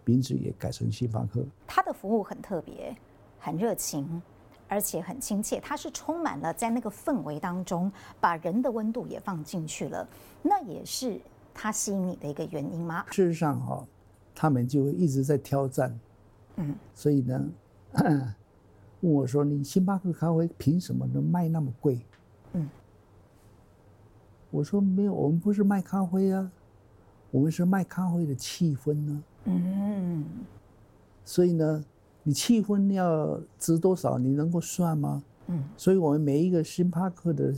[0.02, 1.44] 名字也改成星巴克。
[1.66, 2.96] 他的服务很特别，
[3.38, 4.22] 很热情，
[4.66, 5.60] 而且很亲切。
[5.60, 10.08] 他是充满了在那个氛围当中，把人的温度也放进去了。
[10.40, 11.20] 那也是
[11.52, 13.04] 他吸引你的一个原因吗？
[13.10, 13.86] 事实上，哈，
[14.34, 16.00] 他们就一直在挑战。
[16.56, 17.44] 嗯，所以呢，
[19.02, 22.00] 问我说：“你星巴克咖啡凭什么能卖那么贵？”
[22.54, 22.66] 嗯。
[24.52, 26.48] 我说没有，我们不是卖咖啡啊，
[27.30, 29.24] 我们是卖咖啡的气氛呢。
[29.46, 30.24] 嗯，
[31.24, 31.84] 所以呢，
[32.22, 35.22] 你气氛要值多少，你能够算吗？
[35.46, 37.52] 嗯，所以我们每一个星巴克的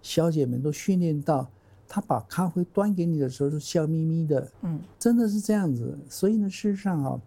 [0.00, 1.46] 小姐们都训练到，
[1.86, 4.50] 她把咖啡端给你的时候是笑眯眯的。
[4.62, 5.96] 嗯，真的是这样子。
[6.08, 7.20] 所以呢，事实上啊，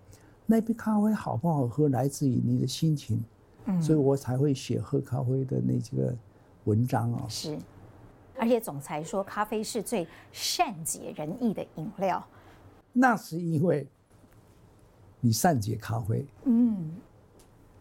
[0.47, 3.23] 那杯咖啡好不好喝，来自于你的心情。
[3.65, 6.12] 嗯，所以我才会写喝咖啡的那几个
[6.63, 7.25] 文章啊。
[7.29, 7.55] 是。
[8.41, 12.25] 而且总裁说，咖啡是最善解人意的饮料。
[12.91, 13.88] 那是因为
[15.19, 16.25] 你善解咖啡。
[16.45, 16.91] 嗯。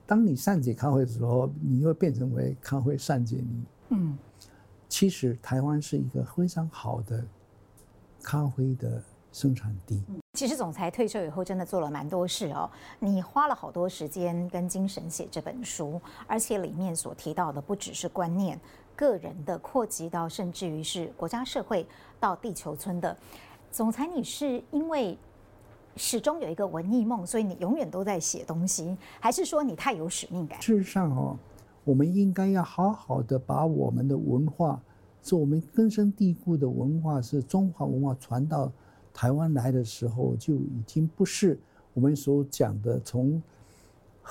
[0.07, 3.64] 当你善解咖啡的时候，你会变成为咖啡善解你。
[3.88, 4.18] 嗯。
[4.87, 7.25] 其实台湾是一个非常好的
[8.23, 10.03] 咖啡的生产地。
[10.35, 12.70] 其实总裁退休以后，真的做了蛮多事哦。
[12.99, 18.61] 你花了好多时间跟精神写这本书，而且里面所提到的不只是观念。
[19.01, 21.87] 个人的扩及到，甚至于是国家社会
[22.21, 23.17] 到地球村的
[23.73, 25.17] 总裁，你是因为
[25.97, 30.61] 始终有一个文艺梦，所以你永远都在写东西，还是说你太有使命感？
[30.61, 31.35] 事实上哦，
[31.83, 34.79] 我们应该要好好的把我们的文化，
[35.23, 38.71] 是我们根深蒂固的文化，是中华文化传到
[39.15, 41.59] 台湾来的时候，就已经不是
[41.95, 43.43] 我们所讲的从。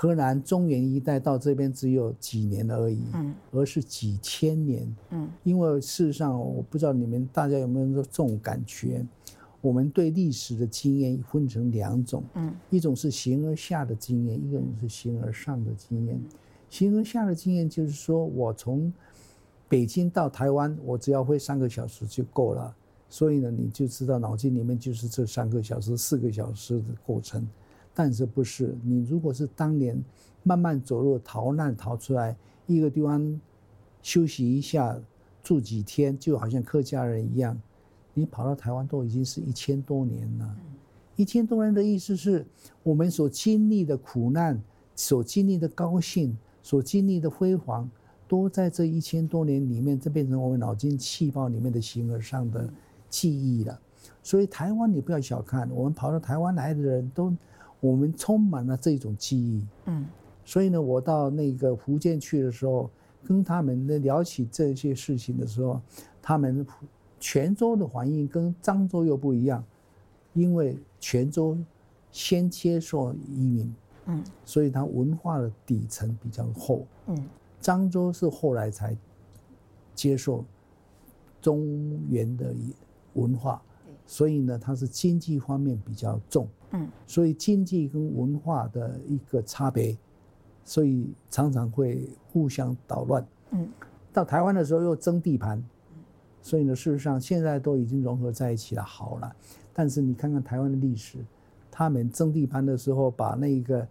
[0.01, 9.05] 河南中原一带到这边只有几年而已，嗯，而是几千年，嗯，因为事实上，我不知道你们大家有没有这种感觉，
[9.59, 16.17] 我们对历史的经验分成两种，嗯，一种是形而下的经验，一种是形而上的经验。
[16.69, 18.93] 形而下的经验就是说我从
[19.67, 22.73] 北京到台湾，我只要飞三个小时就够了，
[23.09, 27.45] 所以呢，你就知道脑筋里面就是这三个小时、四个小时的过程。
[28.01, 29.03] 但是不是你？
[29.09, 30.01] 如果是当年
[30.41, 32.33] 慢慢走路逃难逃出来，
[32.65, 33.41] 一个地方
[34.01, 34.97] 休息一下，
[35.43, 37.61] 住几天，就好像客家人一样，
[38.13, 40.55] 你跑到台湾都已经是一千多年了。
[41.17, 42.45] 一千多年的意思是
[42.83, 44.57] 我们所经历的苦难、
[44.95, 47.89] 所经历的高兴、所经历的辉煌，
[48.29, 52.73] 都在这一千多年里面，这变成我们脑筋细胞里面的形而上的
[53.09, 53.77] 记忆了。
[54.23, 57.35] 所以台湾你不要小看，我们跑到台湾来的人都。
[57.79, 60.05] 我们充满了这种记忆，嗯，
[60.43, 62.89] 所以呢，我到那个福建去的时候，
[63.23, 65.79] 跟他们呢聊起这些事情的时候，
[66.21, 66.65] 他们
[67.19, 69.63] 泉州的反应跟漳州又不一样，
[70.33, 71.57] 因为泉州
[72.11, 73.75] 先接受移民，
[74.07, 77.29] 嗯，所以它文化的底层比较厚，嗯，
[77.61, 78.97] 漳州是后来才
[79.95, 80.43] 接受
[81.41, 82.53] 中原的
[83.13, 83.61] 文化，
[84.05, 86.45] 所以呢，它是经济方面比较重。
[86.71, 89.97] 嗯，所以经济跟文化的一个差别，
[90.63, 93.25] 所以常常会互相捣乱。
[93.51, 93.67] 嗯，
[94.13, 95.63] 到台湾的时候又争地盘，
[96.41, 99.35] 所以呢，事实上现在都已经融合在一起了，好了。
[99.73, 101.17] 但是你看看台湾的历史，
[101.71, 103.87] 他们争地盘的时候，把那个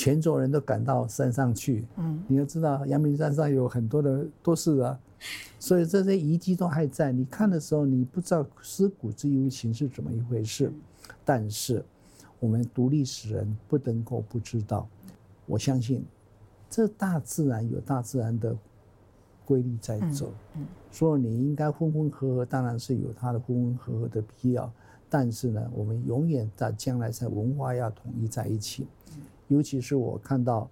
[0.00, 1.84] 泉州人都赶到山上去。
[1.98, 4.98] 嗯，你要知道，阳明山上有很多的都是啊，
[5.58, 7.12] 所以这些遗迹都还在。
[7.12, 10.72] 你看的时候，你不知道尸骨之幽情是怎么一回事。
[11.22, 11.84] 但是，
[12.38, 14.88] 我们读历史人不能够不知道。
[15.44, 16.02] 我相信，
[16.70, 18.56] 这大自然有大自然的
[19.44, 20.32] 规律在走。
[20.56, 24.72] 嗯，所以你应该分分合合，当然是有它的分分合合的必要。
[25.10, 28.86] 但是呢，我们永远在将来在文化要统一在一起。
[29.50, 30.70] 尤其是我看到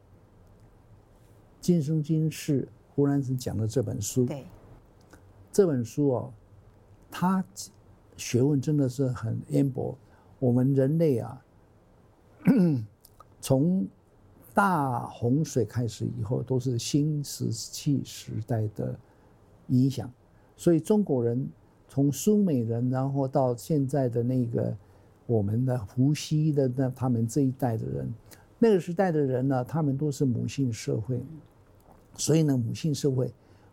[1.60, 4.46] 今生今世胡兰成讲的这本书，对，
[5.52, 6.32] 这本书哦，
[7.10, 7.44] 他
[8.16, 9.98] 学问真的是很渊博。
[10.38, 11.44] 我们人类啊，
[13.42, 13.84] 从
[14.54, 18.96] 大洪水开始以后，都是新石器时代的
[19.68, 20.08] 影响。
[20.56, 21.48] 所以中国人
[21.88, 24.76] 从苏美人，然后到现在的那个
[25.26, 28.12] 我们的伏羲的那他们这一代的人，
[28.58, 31.20] 那个时代的人呢，他们都是母性社会。
[32.16, 33.32] 所以呢，母性社会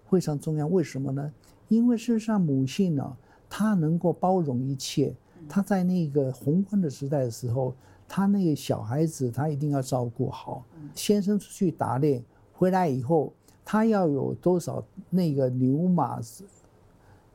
[0.10, 0.68] 非常重要。
[0.68, 1.34] 为什么呢？
[1.68, 3.18] 因为事实上，母性呢，
[3.50, 5.14] 它能够包容一切。
[5.48, 7.74] 他在那个洪荒的时代的时候，
[8.08, 10.64] 他那个小孩子他一定要照顾好。
[10.96, 13.32] 先生出去打猎回来以后，
[13.64, 16.20] 他要有多少那个牛马，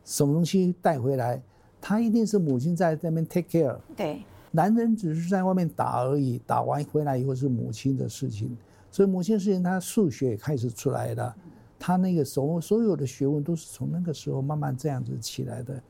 [0.05, 1.41] 什么东西带回来，
[1.81, 3.77] 他一定是母亲在那边 take care。
[3.97, 8.57] 对，男人只是在外面打而已，打完回来以后是母亲的事情。
[8.91, 11.37] 所以母亲的事情，他数学也开始出来了，
[11.79, 15.83] 他那个所所有的学问都是从那个时候慢慢这样子起来的，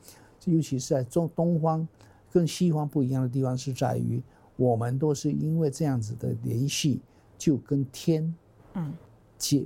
[0.44, 1.86] 尤其是在中东方。
[2.32, 4.22] 跟西方不一样的地方是在于，
[4.54, 7.00] 我们都是因为这样子的联系，
[7.36, 8.32] 就跟天，
[8.74, 8.94] 嗯，
[9.36, 9.64] 结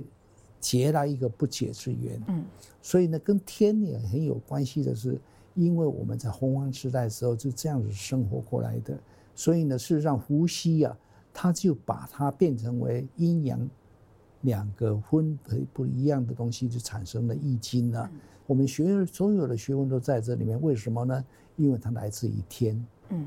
[0.59, 2.43] 结了一个不解之缘，嗯，
[2.81, 5.15] 所以呢，跟天也很有关系的是，
[5.55, 8.97] 因为我们在洪荒时代的时候就这样子生活过来的，
[9.33, 10.95] 所以呢，事实上伏羲啊，
[11.33, 13.69] 他就把它变成为阴阳
[14.41, 15.37] 两个分
[15.73, 18.09] 不一样的东西，就产生了易经了。
[18.45, 21.25] 我们学所有的学问都在这里面，为什么呢？
[21.55, 23.25] 因为它来自于天，嗯，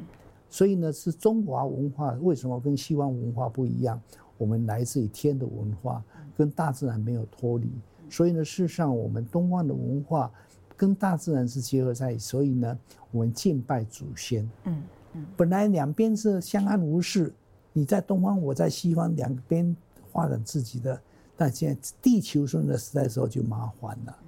[0.50, 4.00] 所以呢，是中华文化为什么跟西方文化不一样？
[4.36, 6.04] 我们来自于天的文化，
[6.36, 7.68] 跟大自然没有脱离。
[8.08, 10.30] 所以呢，事实上我们东方的文化
[10.78, 12.20] 跟大自然是结合在一起。
[12.20, 12.78] 所以呢，
[13.10, 17.34] 我们敬拜祖先，嗯嗯，本来两边是相安无事，
[17.74, 19.76] 你在东方，我在西方，两边
[20.10, 20.98] 发展自己的。
[21.36, 24.18] 但现在地球村的时代的时候就麻烦了。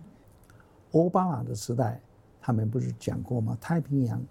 [0.92, 2.00] 奥巴马的时代，
[2.40, 3.56] 他们不是讲过吗？
[3.60, 4.22] 太平洋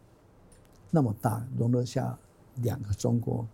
[0.90, 2.18] 那么大，容得下
[2.58, 3.46] 两个中国，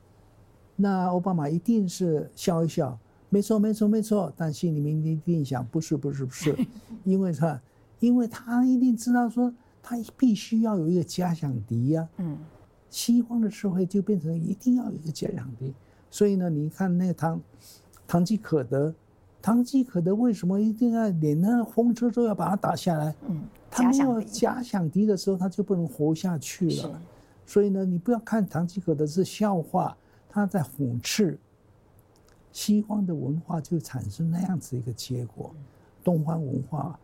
[0.75, 2.97] 那奥巴马一定是笑一笑，
[3.29, 4.31] 没错，没错，没错。
[4.37, 6.55] 但心里面一定想，不是，不是，不是，
[7.03, 7.59] 因为他，
[7.99, 12.07] 因为他一定知道说，他必须要有一个假想敌呀。
[12.17, 12.37] 嗯，
[12.89, 15.73] 西方的社会就变成一定要有一个假想敌，
[16.09, 17.41] 所以呢，你看那个唐，
[18.07, 18.93] 唐吉可德。
[19.41, 23.13] 唐吉诃德为什么一定要连那个风车都要把它打下来？
[23.27, 26.99] 嗯，他没有假想敌的时候，他就不能活下去了。
[27.45, 29.95] 所以呢，你不要看唐吉诃德是笑话，
[30.27, 31.37] 他在讽刺
[32.51, 35.53] 西方的文化就产生那样子一个结果。
[36.03, 36.99] 东方文化，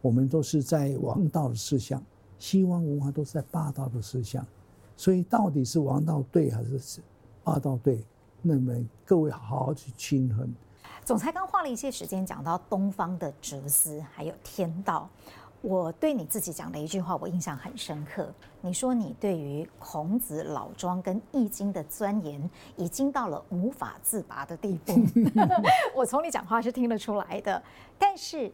[0.00, 2.00] 我们都是在王道的思想；
[2.38, 4.46] 西方文化都是在霸道的思想。
[4.96, 7.00] 所以到底是王道对还是
[7.44, 8.04] 霸道对？
[8.42, 8.72] 那么
[9.04, 10.48] 各位好好去均衡。
[11.04, 15.08] 总裁刚花了一些时间讲到东方的哲思，还有天道。
[15.60, 18.32] 我对你自己讲的一句话，我印象很深刻。
[18.60, 24.94] 你说你对于孔子、老庄跟易经的钻研，已经到了无法自拔的地步。
[25.96, 27.60] 我从你讲话是听得出来的。
[27.98, 28.52] 但是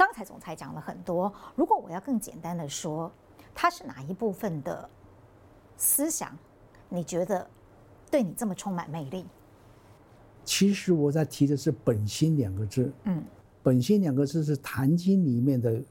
[0.00, 3.12] 刚才总裁讲了很多，如果我要更简单的说，
[3.54, 4.88] 他是哪一部分的
[5.76, 6.34] 思想？
[6.88, 7.46] 你觉得
[8.10, 9.26] 对你这么充满魅力？
[10.42, 12.90] 其实我在提的是“本心”两个字。
[13.04, 13.22] 嗯
[13.62, 15.82] ，“本心”两个字是《坛经》里面的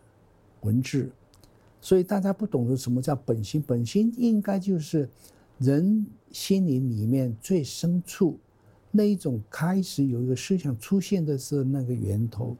[0.61, 1.11] 文字，
[1.79, 3.61] 所以大家不懂得什么叫“本心”。
[3.61, 5.07] 本心应该就是
[5.59, 8.39] 人心灵里面最深处
[8.89, 12.57] 那一种开始有一个思想出现的是那个源头。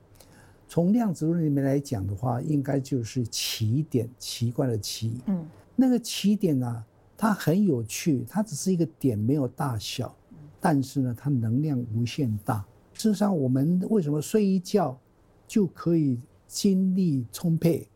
[0.70, 5.20] 从量子论里面来讲的话，应该就是奇点，奇怪的奇。
[5.26, 5.44] 嗯，
[5.76, 6.86] 那个奇点啊，
[7.18, 10.16] 它很有趣，它只是一个点，没有大小。
[10.62, 12.64] 但是呢，它能量无限大，
[12.94, 14.96] 事实上，我们为什么睡一觉
[15.48, 17.88] 就可以精力充沛？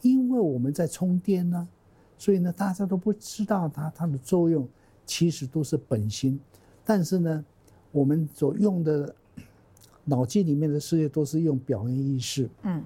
[0.00, 1.68] 因为我们在充电呢。
[2.16, 4.68] 所以呢，大家都不知道它它的作用，
[5.04, 6.38] 其实都是本心。
[6.84, 7.44] 但是呢，
[7.90, 9.12] 我们所用的
[10.04, 12.48] 脑筋里面的世界都是用表面意识。
[12.62, 12.82] 嗯。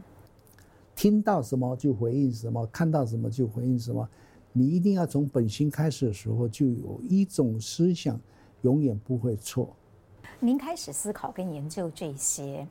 [0.94, 4.08] 听到什么就回应什么，看到什么就回应什么。
[4.52, 8.18] 你一定要从本心开始的时候，就有一种思想，
[8.62, 9.76] 永远不会错。
[10.40, 12.66] 您开始思考跟研究这些，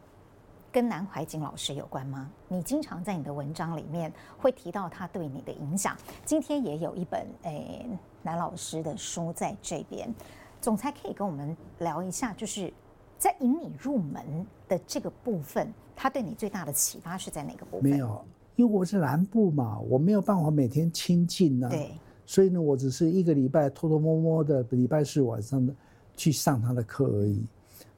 [0.71, 2.31] 跟南怀瑾老师有关吗？
[2.47, 5.95] 你经常在你的文章里面会提到他对你的影响。
[6.25, 10.11] 今天也有一本诶、哎、南老师的书在这边，
[10.59, 12.73] 总裁可以跟我们聊一下，就是
[13.17, 14.23] 在引你入门
[14.67, 17.89] 的这个部分，他对你最大的启发是在哪个部分？
[17.89, 18.23] 没有。
[18.55, 21.91] 因为我是南部嘛，我没有办法每天亲近呢，对，
[22.25, 25.75] 所以呢，我只是一个礼拜偷偷摸摸的礼拜四晚上的
[26.15, 27.43] 去上他的课而已。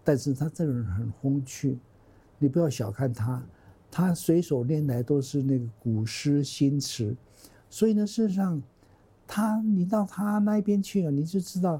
[0.03, 1.77] 但是他这个人很风趣，
[2.39, 3.39] 你不要小看他，
[3.91, 7.15] 他随手拈来都是那个古诗新词，
[7.69, 8.59] 所以呢，事实上，
[9.27, 11.79] 他你到他那边去了，你就知道，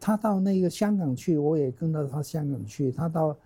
[0.00, 3.36] 他到那个香港去，我也跟着他香港去，他到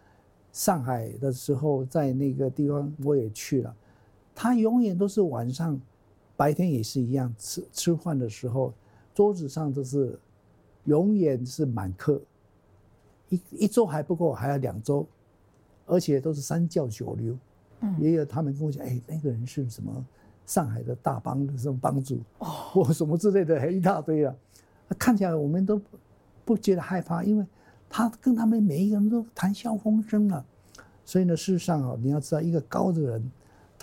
[0.53, 3.74] 上海的时候，在那个地方我也去了。
[4.34, 5.80] 他永远都是晚上，
[6.36, 8.72] 白天也是一样，吃吃饭的时候，
[9.14, 10.18] 桌子上都是
[10.84, 12.20] 永远是满客，
[13.28, 15.07] 一一周还不够，还要两周，
[15.86, 17.36] 而且都是三教九流。
[17.80, 20.05] 嗯，也有他们跟我讲，哎，那个人是什么
[20.46, 22.46] 上海的大帮的什么帮主，哦，
[22.84, 24.34] 或什么之类的，还一大堆啊。
[24.98, 25.80] 看起来我们都
[26.45, 27.47] 不觉得害怕，因为
[27.88, 30.45] 他跟他们每一个人都谈笑风生啊。
[31.05, 33.30] 所以呢，事实上啊，你要知道，一个高的人。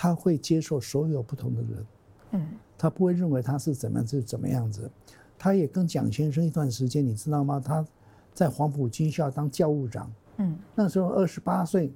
[0.01, 1.86] 他会接受所有不同的人，
[2.32, 2.47] 嗯，
[2.78, 4.89] 他不会认为他是怎么样就怎么样子。
[5.38, 7.60] 他也跟蒋先生一段时间，你知道吗？
[7.60, 7.86] 他
[8.34, 11.91] 在黄埔军校当教务长，嗯，那时候二十八岁，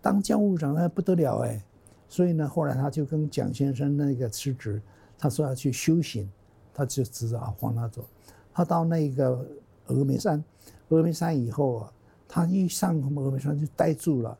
[0.00, 1.60] 当教务长那不得了哎。
[2.08, 4.80] 所以呢，后来他就跟蒋先生那个辞职，
[5.18, 6.30] 他说要去修行，
[6.72, 8.06] 他就知道啊，放他走。
[8.54, 9.44] 他到那个
[9.88, 10.42] 峨眉山，
[10.88, 11.92] 峨眉山以后啊，
[12.28, 14.36] 他一上峨眉山就呆住了。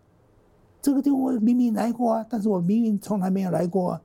[0.82, 4.02] 这个地方我明明来过啊，但是我明明从来没有来过啊。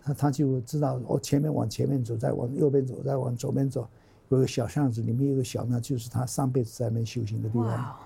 [0.00, 3.86] 他他就知道，我前面往前面走，再往右边走，再往左边走，
[4.28, 7.96] 有个小巷子，里面有个小庙，就是他上辈子在那边修行的地方。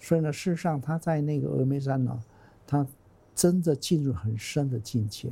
[0.00, 2.18] 所以呢，事实上他在那个峨眉山呢，
[2.66, 2.86] 他
[3.34, 5.30] 真的进入很深的境界。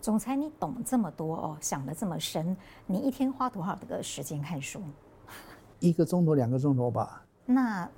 [0.00, 2.56] 总裁，你懂这么多哦，想的这么深，
[2.86, 4.80] 你一天花多少个时间看书？
[5.80, 7.24] 一个钟头、两个钟头吧。
[7.44, 7.88] 那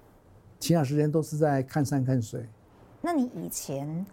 [0.59, 2.47] 其他时间都是在看山看水。
[3.01, 4.05] 那你以前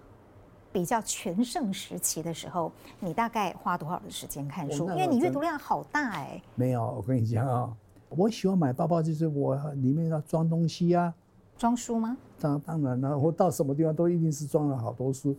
[0.72, 4.88] 比较全盛时期的时候，你大概花多少的时间看书？
[4.89, 6.43] 因为你阅读量好大哎、欸。
[6.55, 7.76] 没有，我跟你讲啊，
[8.09, 11.13] 我喜欢买包包，就是我里面要装东西啊。
[11.57, 12.16] 装书吗？
[12.39, 15.36] 当当然了，我到什么地方都一定是装了好多书。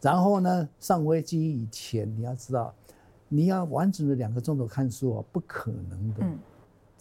[0.00, 2.74] 然后呢，上飞机以前你要知道，
[3.28, 6.20] 你要完整的两个钟头看书啊，不可能的。
[6.20, 6.38] 嗯。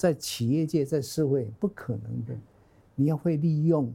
[0.02, 2.36] 在企业界，在社会不可能的，
[2.96, 3.94] 你要会利用。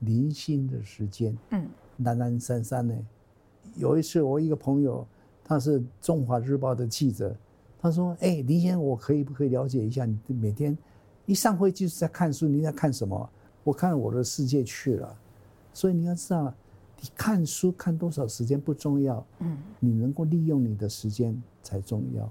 [0.00, 1.66] 零星的时间，嗯，
[1.98, 2.94] 懒懒散散呢。
[3.74, 5.06] 有一次，我一个朋友，
[5.42, 7.34] 他是《中华日报》的记者，
[7.80, 10.76] 他说：“哎、欸，林先生，我可以不可以了解一下你每天
[11.24, 12.46] 一上会就是在看书？
[12.46, 13.30] 你在看什么？
[13.62, 15.16] 我看我的世界去了。
[15.72, 16.52] 所以你要知道，
[17.00, 22.30] 你看书看多少时间不重要，嗯，你能够利用你的时间才重要。”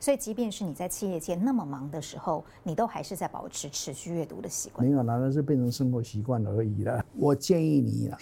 [0.00, 4.84] 所以，即便是你在企业界那么忙的时候，你都还是在保持持续阅读的习惯。
[4.84, 7.04] 没有，难道是变成生活习惯而已了？
[7.18, 8.18] 我建议你了，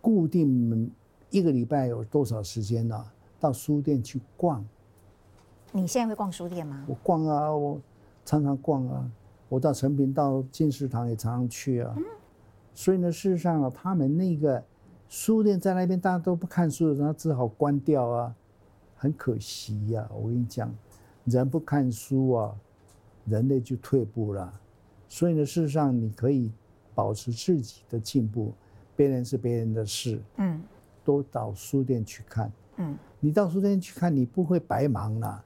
[0.00, 0.90] 固定
[1.28, 3.04] 一个礼拜有多少时间呢？
[3.38, 4.64] 到书店去逛。
[5.70, 6.82] 你现在会逛书店吗？
[6.88, 7.78] 我逛啊，我
[8.24, 9.10] 常常逛啊。
[9.50, 11.94] 我到诚品、到金石堂也常常去啊。
[11.98, 12.04] 嗯。
[12.72, 14.64] 所以呢，事实上啊，他们那个
[15.08, 18.34] 书店在那边，大家都不看书的，然后只好关掉啊。
[18.98, 20.74] 很可惜呀、啊，我跟你讲，
[21.24, 22.54] 人不看书啊，
[23.26, 24.52] 人类就退步了。
[25.08, 26.50] 所以呢，事实上你可以
[26.96, 28.52] 保持自己的进步，
[28.96, 30.20] 别人是别人的事。
[30.38, 30.60] 嗯，
[31.04, 32.52] 都到书店去看。
[32.76, 35.44] 嗯，你到书店去看，你不会白忙了，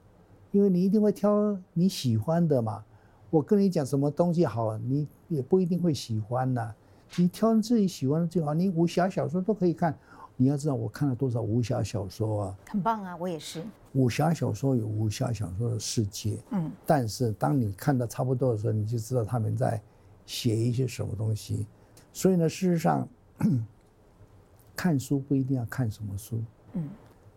[0.51, 2.83] 因为你一定会挑你喜欢的嘛。
[3.29, 6.73] 我跟你讲什么东西好，你也不一定会喜欢呐。
[7.15, 9.95] 你挑自己喜欢的最好，你武侠小说都可以看。
[10.35, 12.57] 你要知道，我看了多少武侠小说啊！
[12.69, 13.63] 很棒啊，我也是。
[13.93, 16.71] 武侠小说有武侠小说的世界，嗯。
[16.85, 19.81] 但是当你看的差不多的时候，你就知道他们在
[20.25, 21.67] 写一些什么东西。
[22.11, 23.07] 所以呢，事实上，
[24.75, 26.41] 看书不一定要看什么书，
[26.73, 26.89] 嗯，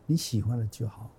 [0.07, 1.11] 你喜欢了就好。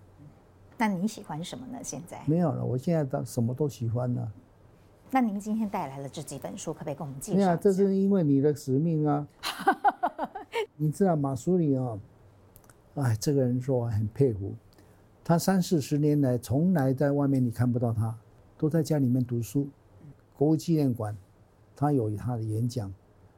[0.79, 1.79] 那你喜欢什么呢？
[1.83, 2.21] 现在？
[2.25, 4.31] 没有了，我现在都什么都喜欢呢。
[5.09, 7.37] 那您今天带来了这几本书，可不可以跟我们介绍？
[7.37, 9.27] 对啊，这是因为你的使命啊。
[10.77, 11.99] 你知道马苏里啊？
[12.95, 14.53] 哎，这个人说我很佩服，
[15.23, 18.17] 他三四十年来从来在外面你看不到他，
[18.57, 19.67] 都在家里面读书。
[20.35, 21.15] 国务纪念馆，
[21.75, 22.91] 他有他的演讲，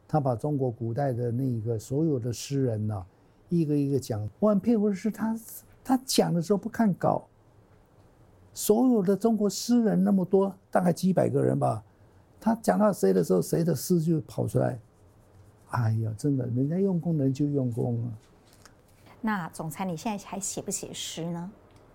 [0.08, 3.06] 他把中国古代的那个所有的诗人呢、
[3.50, 4.30] 一个一个讲。
[4.40, 5.38] 我很佩服的是他，
[5.84, 7.26] 他讲的时候不看稿。
[8.54, 11.84] 所有的中国诗人那么多，大概几百个人吧，
[12.40, 14.80] 他讲到谁的时候，谁的诗就跑出来。
[15.70, 18.12] 哎呀，真的，人家用功人就用功啊。
[19.22, 21.52] 那总裁，你现在还写不写诗呢？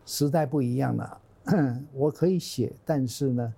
[0.07, 1.21] 时代不一样了，
[1.93, 3.55] 我可以写，但是呢，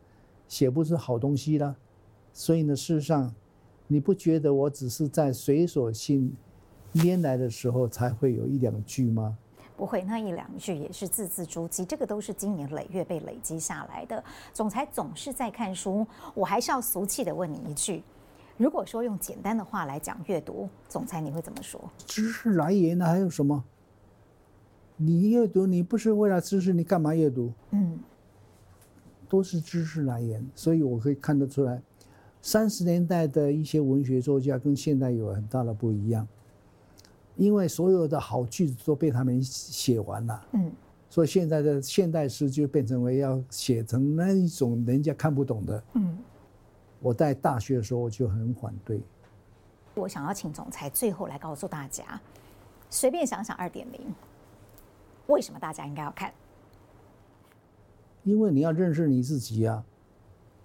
[0.47, 1.75] 写不出好东西了。
[2.33, 3.35] 所以呢，事实上，
[3.89, 6.33] 你不觉得我只是在随手性
[6.95, 9.37] 拈来的时候才会有一两句吗？
[9.77, 14.23] 不会，那一两句也是字字珠玑，这个都是经年累月被累积下来的。
[14.55, 18.03] 总裁总是在看书，我还是要俗气的问你一句：
[18.59, 21.79] 如果说用简单的话来讲阅读，总裁你会怎么说？
[22.07, 23.05] 知识来源呢？
[23.05, 23.63] 还有什么？
[24.97, 27.53] 你阅读，你不是为了知识，你干嘛阅读？
[27.73, 27.99] 嗯，
[29.29, 31.83] 都是知识来源，所以我可以看得出来，
[32.41, 36.27] 三十年代的一些文学作家跟现在有很大的不一样。
[37.37, 40.73] 因为所有的好句子都被他们写完了，嗯，
[41.11, 46.17] 所以现在的现代诗就变成为要写成那一种人家看不懂的，嗯。
[47.01, 49.01] 我在大学的时候我就很反对。
[49.95, 52.21] 我想要请总裁最后来告诉大家，
[52.91, 54.01] 随便想想二点零，
[55.27, 56.33] 为什么大家应该要看？
[58.25, 59.85] 因为你要认识你自己啊！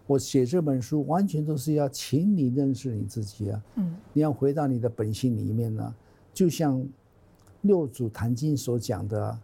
[0.08, 3.62] 我写这本书完全都是要请你认识你自己啊！
[3.76, 5.96] 嗯，你要回到你的本性里面呢。
[6.34, 6.84] 就像
[7.62, 9.40] 六祖坛经所讲的，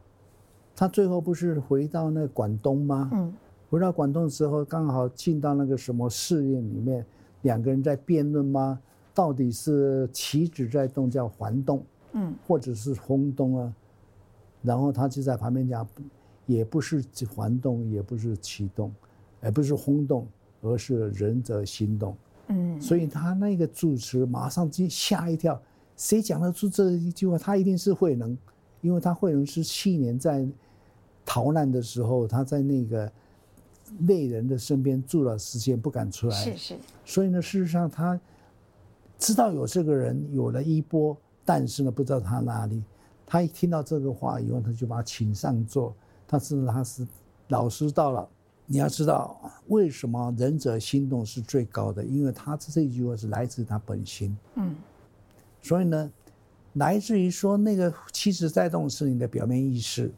[0.75, 3.09] 他最后不是回到那广东吗？
[3.13, 3.33] 嗯，
[3.69, 7.05] 回到广东的时候，刚好进到那个什么寺院里面，
[7.41, 8.79] 两个人在辩论吗？
[9.13, 13.73] 到底是棋子在动叫环动，嗯，或者是轰动啊？
[14.61, 15.85] 然后他就在旁边讲，
[16.45, 17.03] 也不是
[17.33, 18.93] 环动，也不是棋动，
[19.43, 20.27] 也不是轰动，
[20.61, 22.15] 而是仁者心动。
[22.49, 25.59] 嗯，所以他那个主持马上就吓一跳。
[25.95, 27.37] 谁讲得出这一句话？
[27.37, 28.37] 他一定是慧能，
[28.81, 30.47] 因为他慧能是去年在
[31.25, 33.11] 逃难的时候，他在那个
[33.99, 36.35] 内人的身边住了时间，不敢出来。
[36.35, 36.75] 是是。
[37.05, 38.19] 所以呢，事实上他
[39.17, 42.83] 知道有这个人，有了衣钵，但是呢，不知道他哪里。
[43.25, 45.95] 他一听到这个话以后，他就把他请上座。
[46.27, 47.07] 他知道他是
[47.49, 48.27] 老师到了。
[48.69, 52.03] 你要知道为什么仁者心动是最高的？
[52.03, 54.37] 因为他这一句话是来自他本心。
[54.55, 54.75] 嗯。
[55.61, 56.11] 所以呢，
[56.73, 60.11] 来自于说那个其实在动是你的表面意识，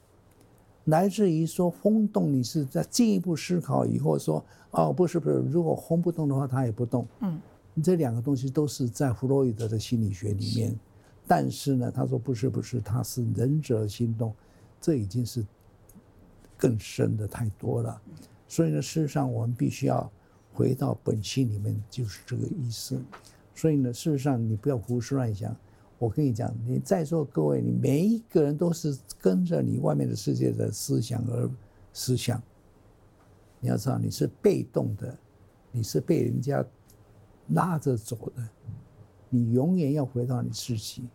[0.90, 7.08] 来自于说轰动你是在进一步思考以后说哦，不是不是，如果轰不动的话它也不动。
[7.22, 7.40] 嗯，
[7.84, 10.76] 这两个东西都是在弗洛伊德的心理学里面，
[11.28, 14.34] 但是呢，他说不是不是，他是仁者心动，
[14.82, 15.46] 这已经是
[16.58, 18.02] 更深的太多了。
[18.48, 20.12] 所以呢，事实上我们必须要
[20.54, 23.00] 回到本心里面，就是这个意思。
[23.56, 25.56] 所以呢，事实上你不要胡思乱想。
[26.00, 31.50] 我跟你讲，你在座各位，你每一个人都是跟着你外面的世界的思想而
[31.92, 32.42] 思想。
[33.60, 35.18] 你要知道，你是被动的，
[35.72, 36.64] 你是被人家
[37.50, 38.50] 拉着走的。
[39.30, 41.08] 你永远要回到你自己，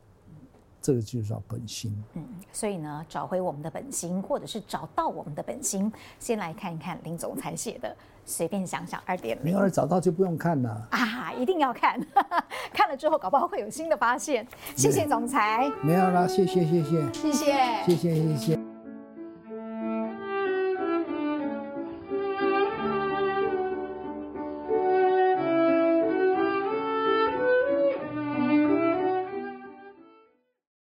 [0.83, 1.97] 这个就叫本心。
[2.13, 2.23] 嗯，
[2.53, 7.97] 所以呢，找回我们的本心，或者是找到我们的本心，先来看一看林总裁写的。
[8.25, 11.33] 随便想想二点零，你要是找到就不用看了啊！
[11.39, 12.01] 一定要看，
[12.73, 14.47] 看了之后搞不好会有新的发现。
[14.77, 18.64] 谢谢总裁，没有啦，谢谢谢谢谢谢谢谢谢谢。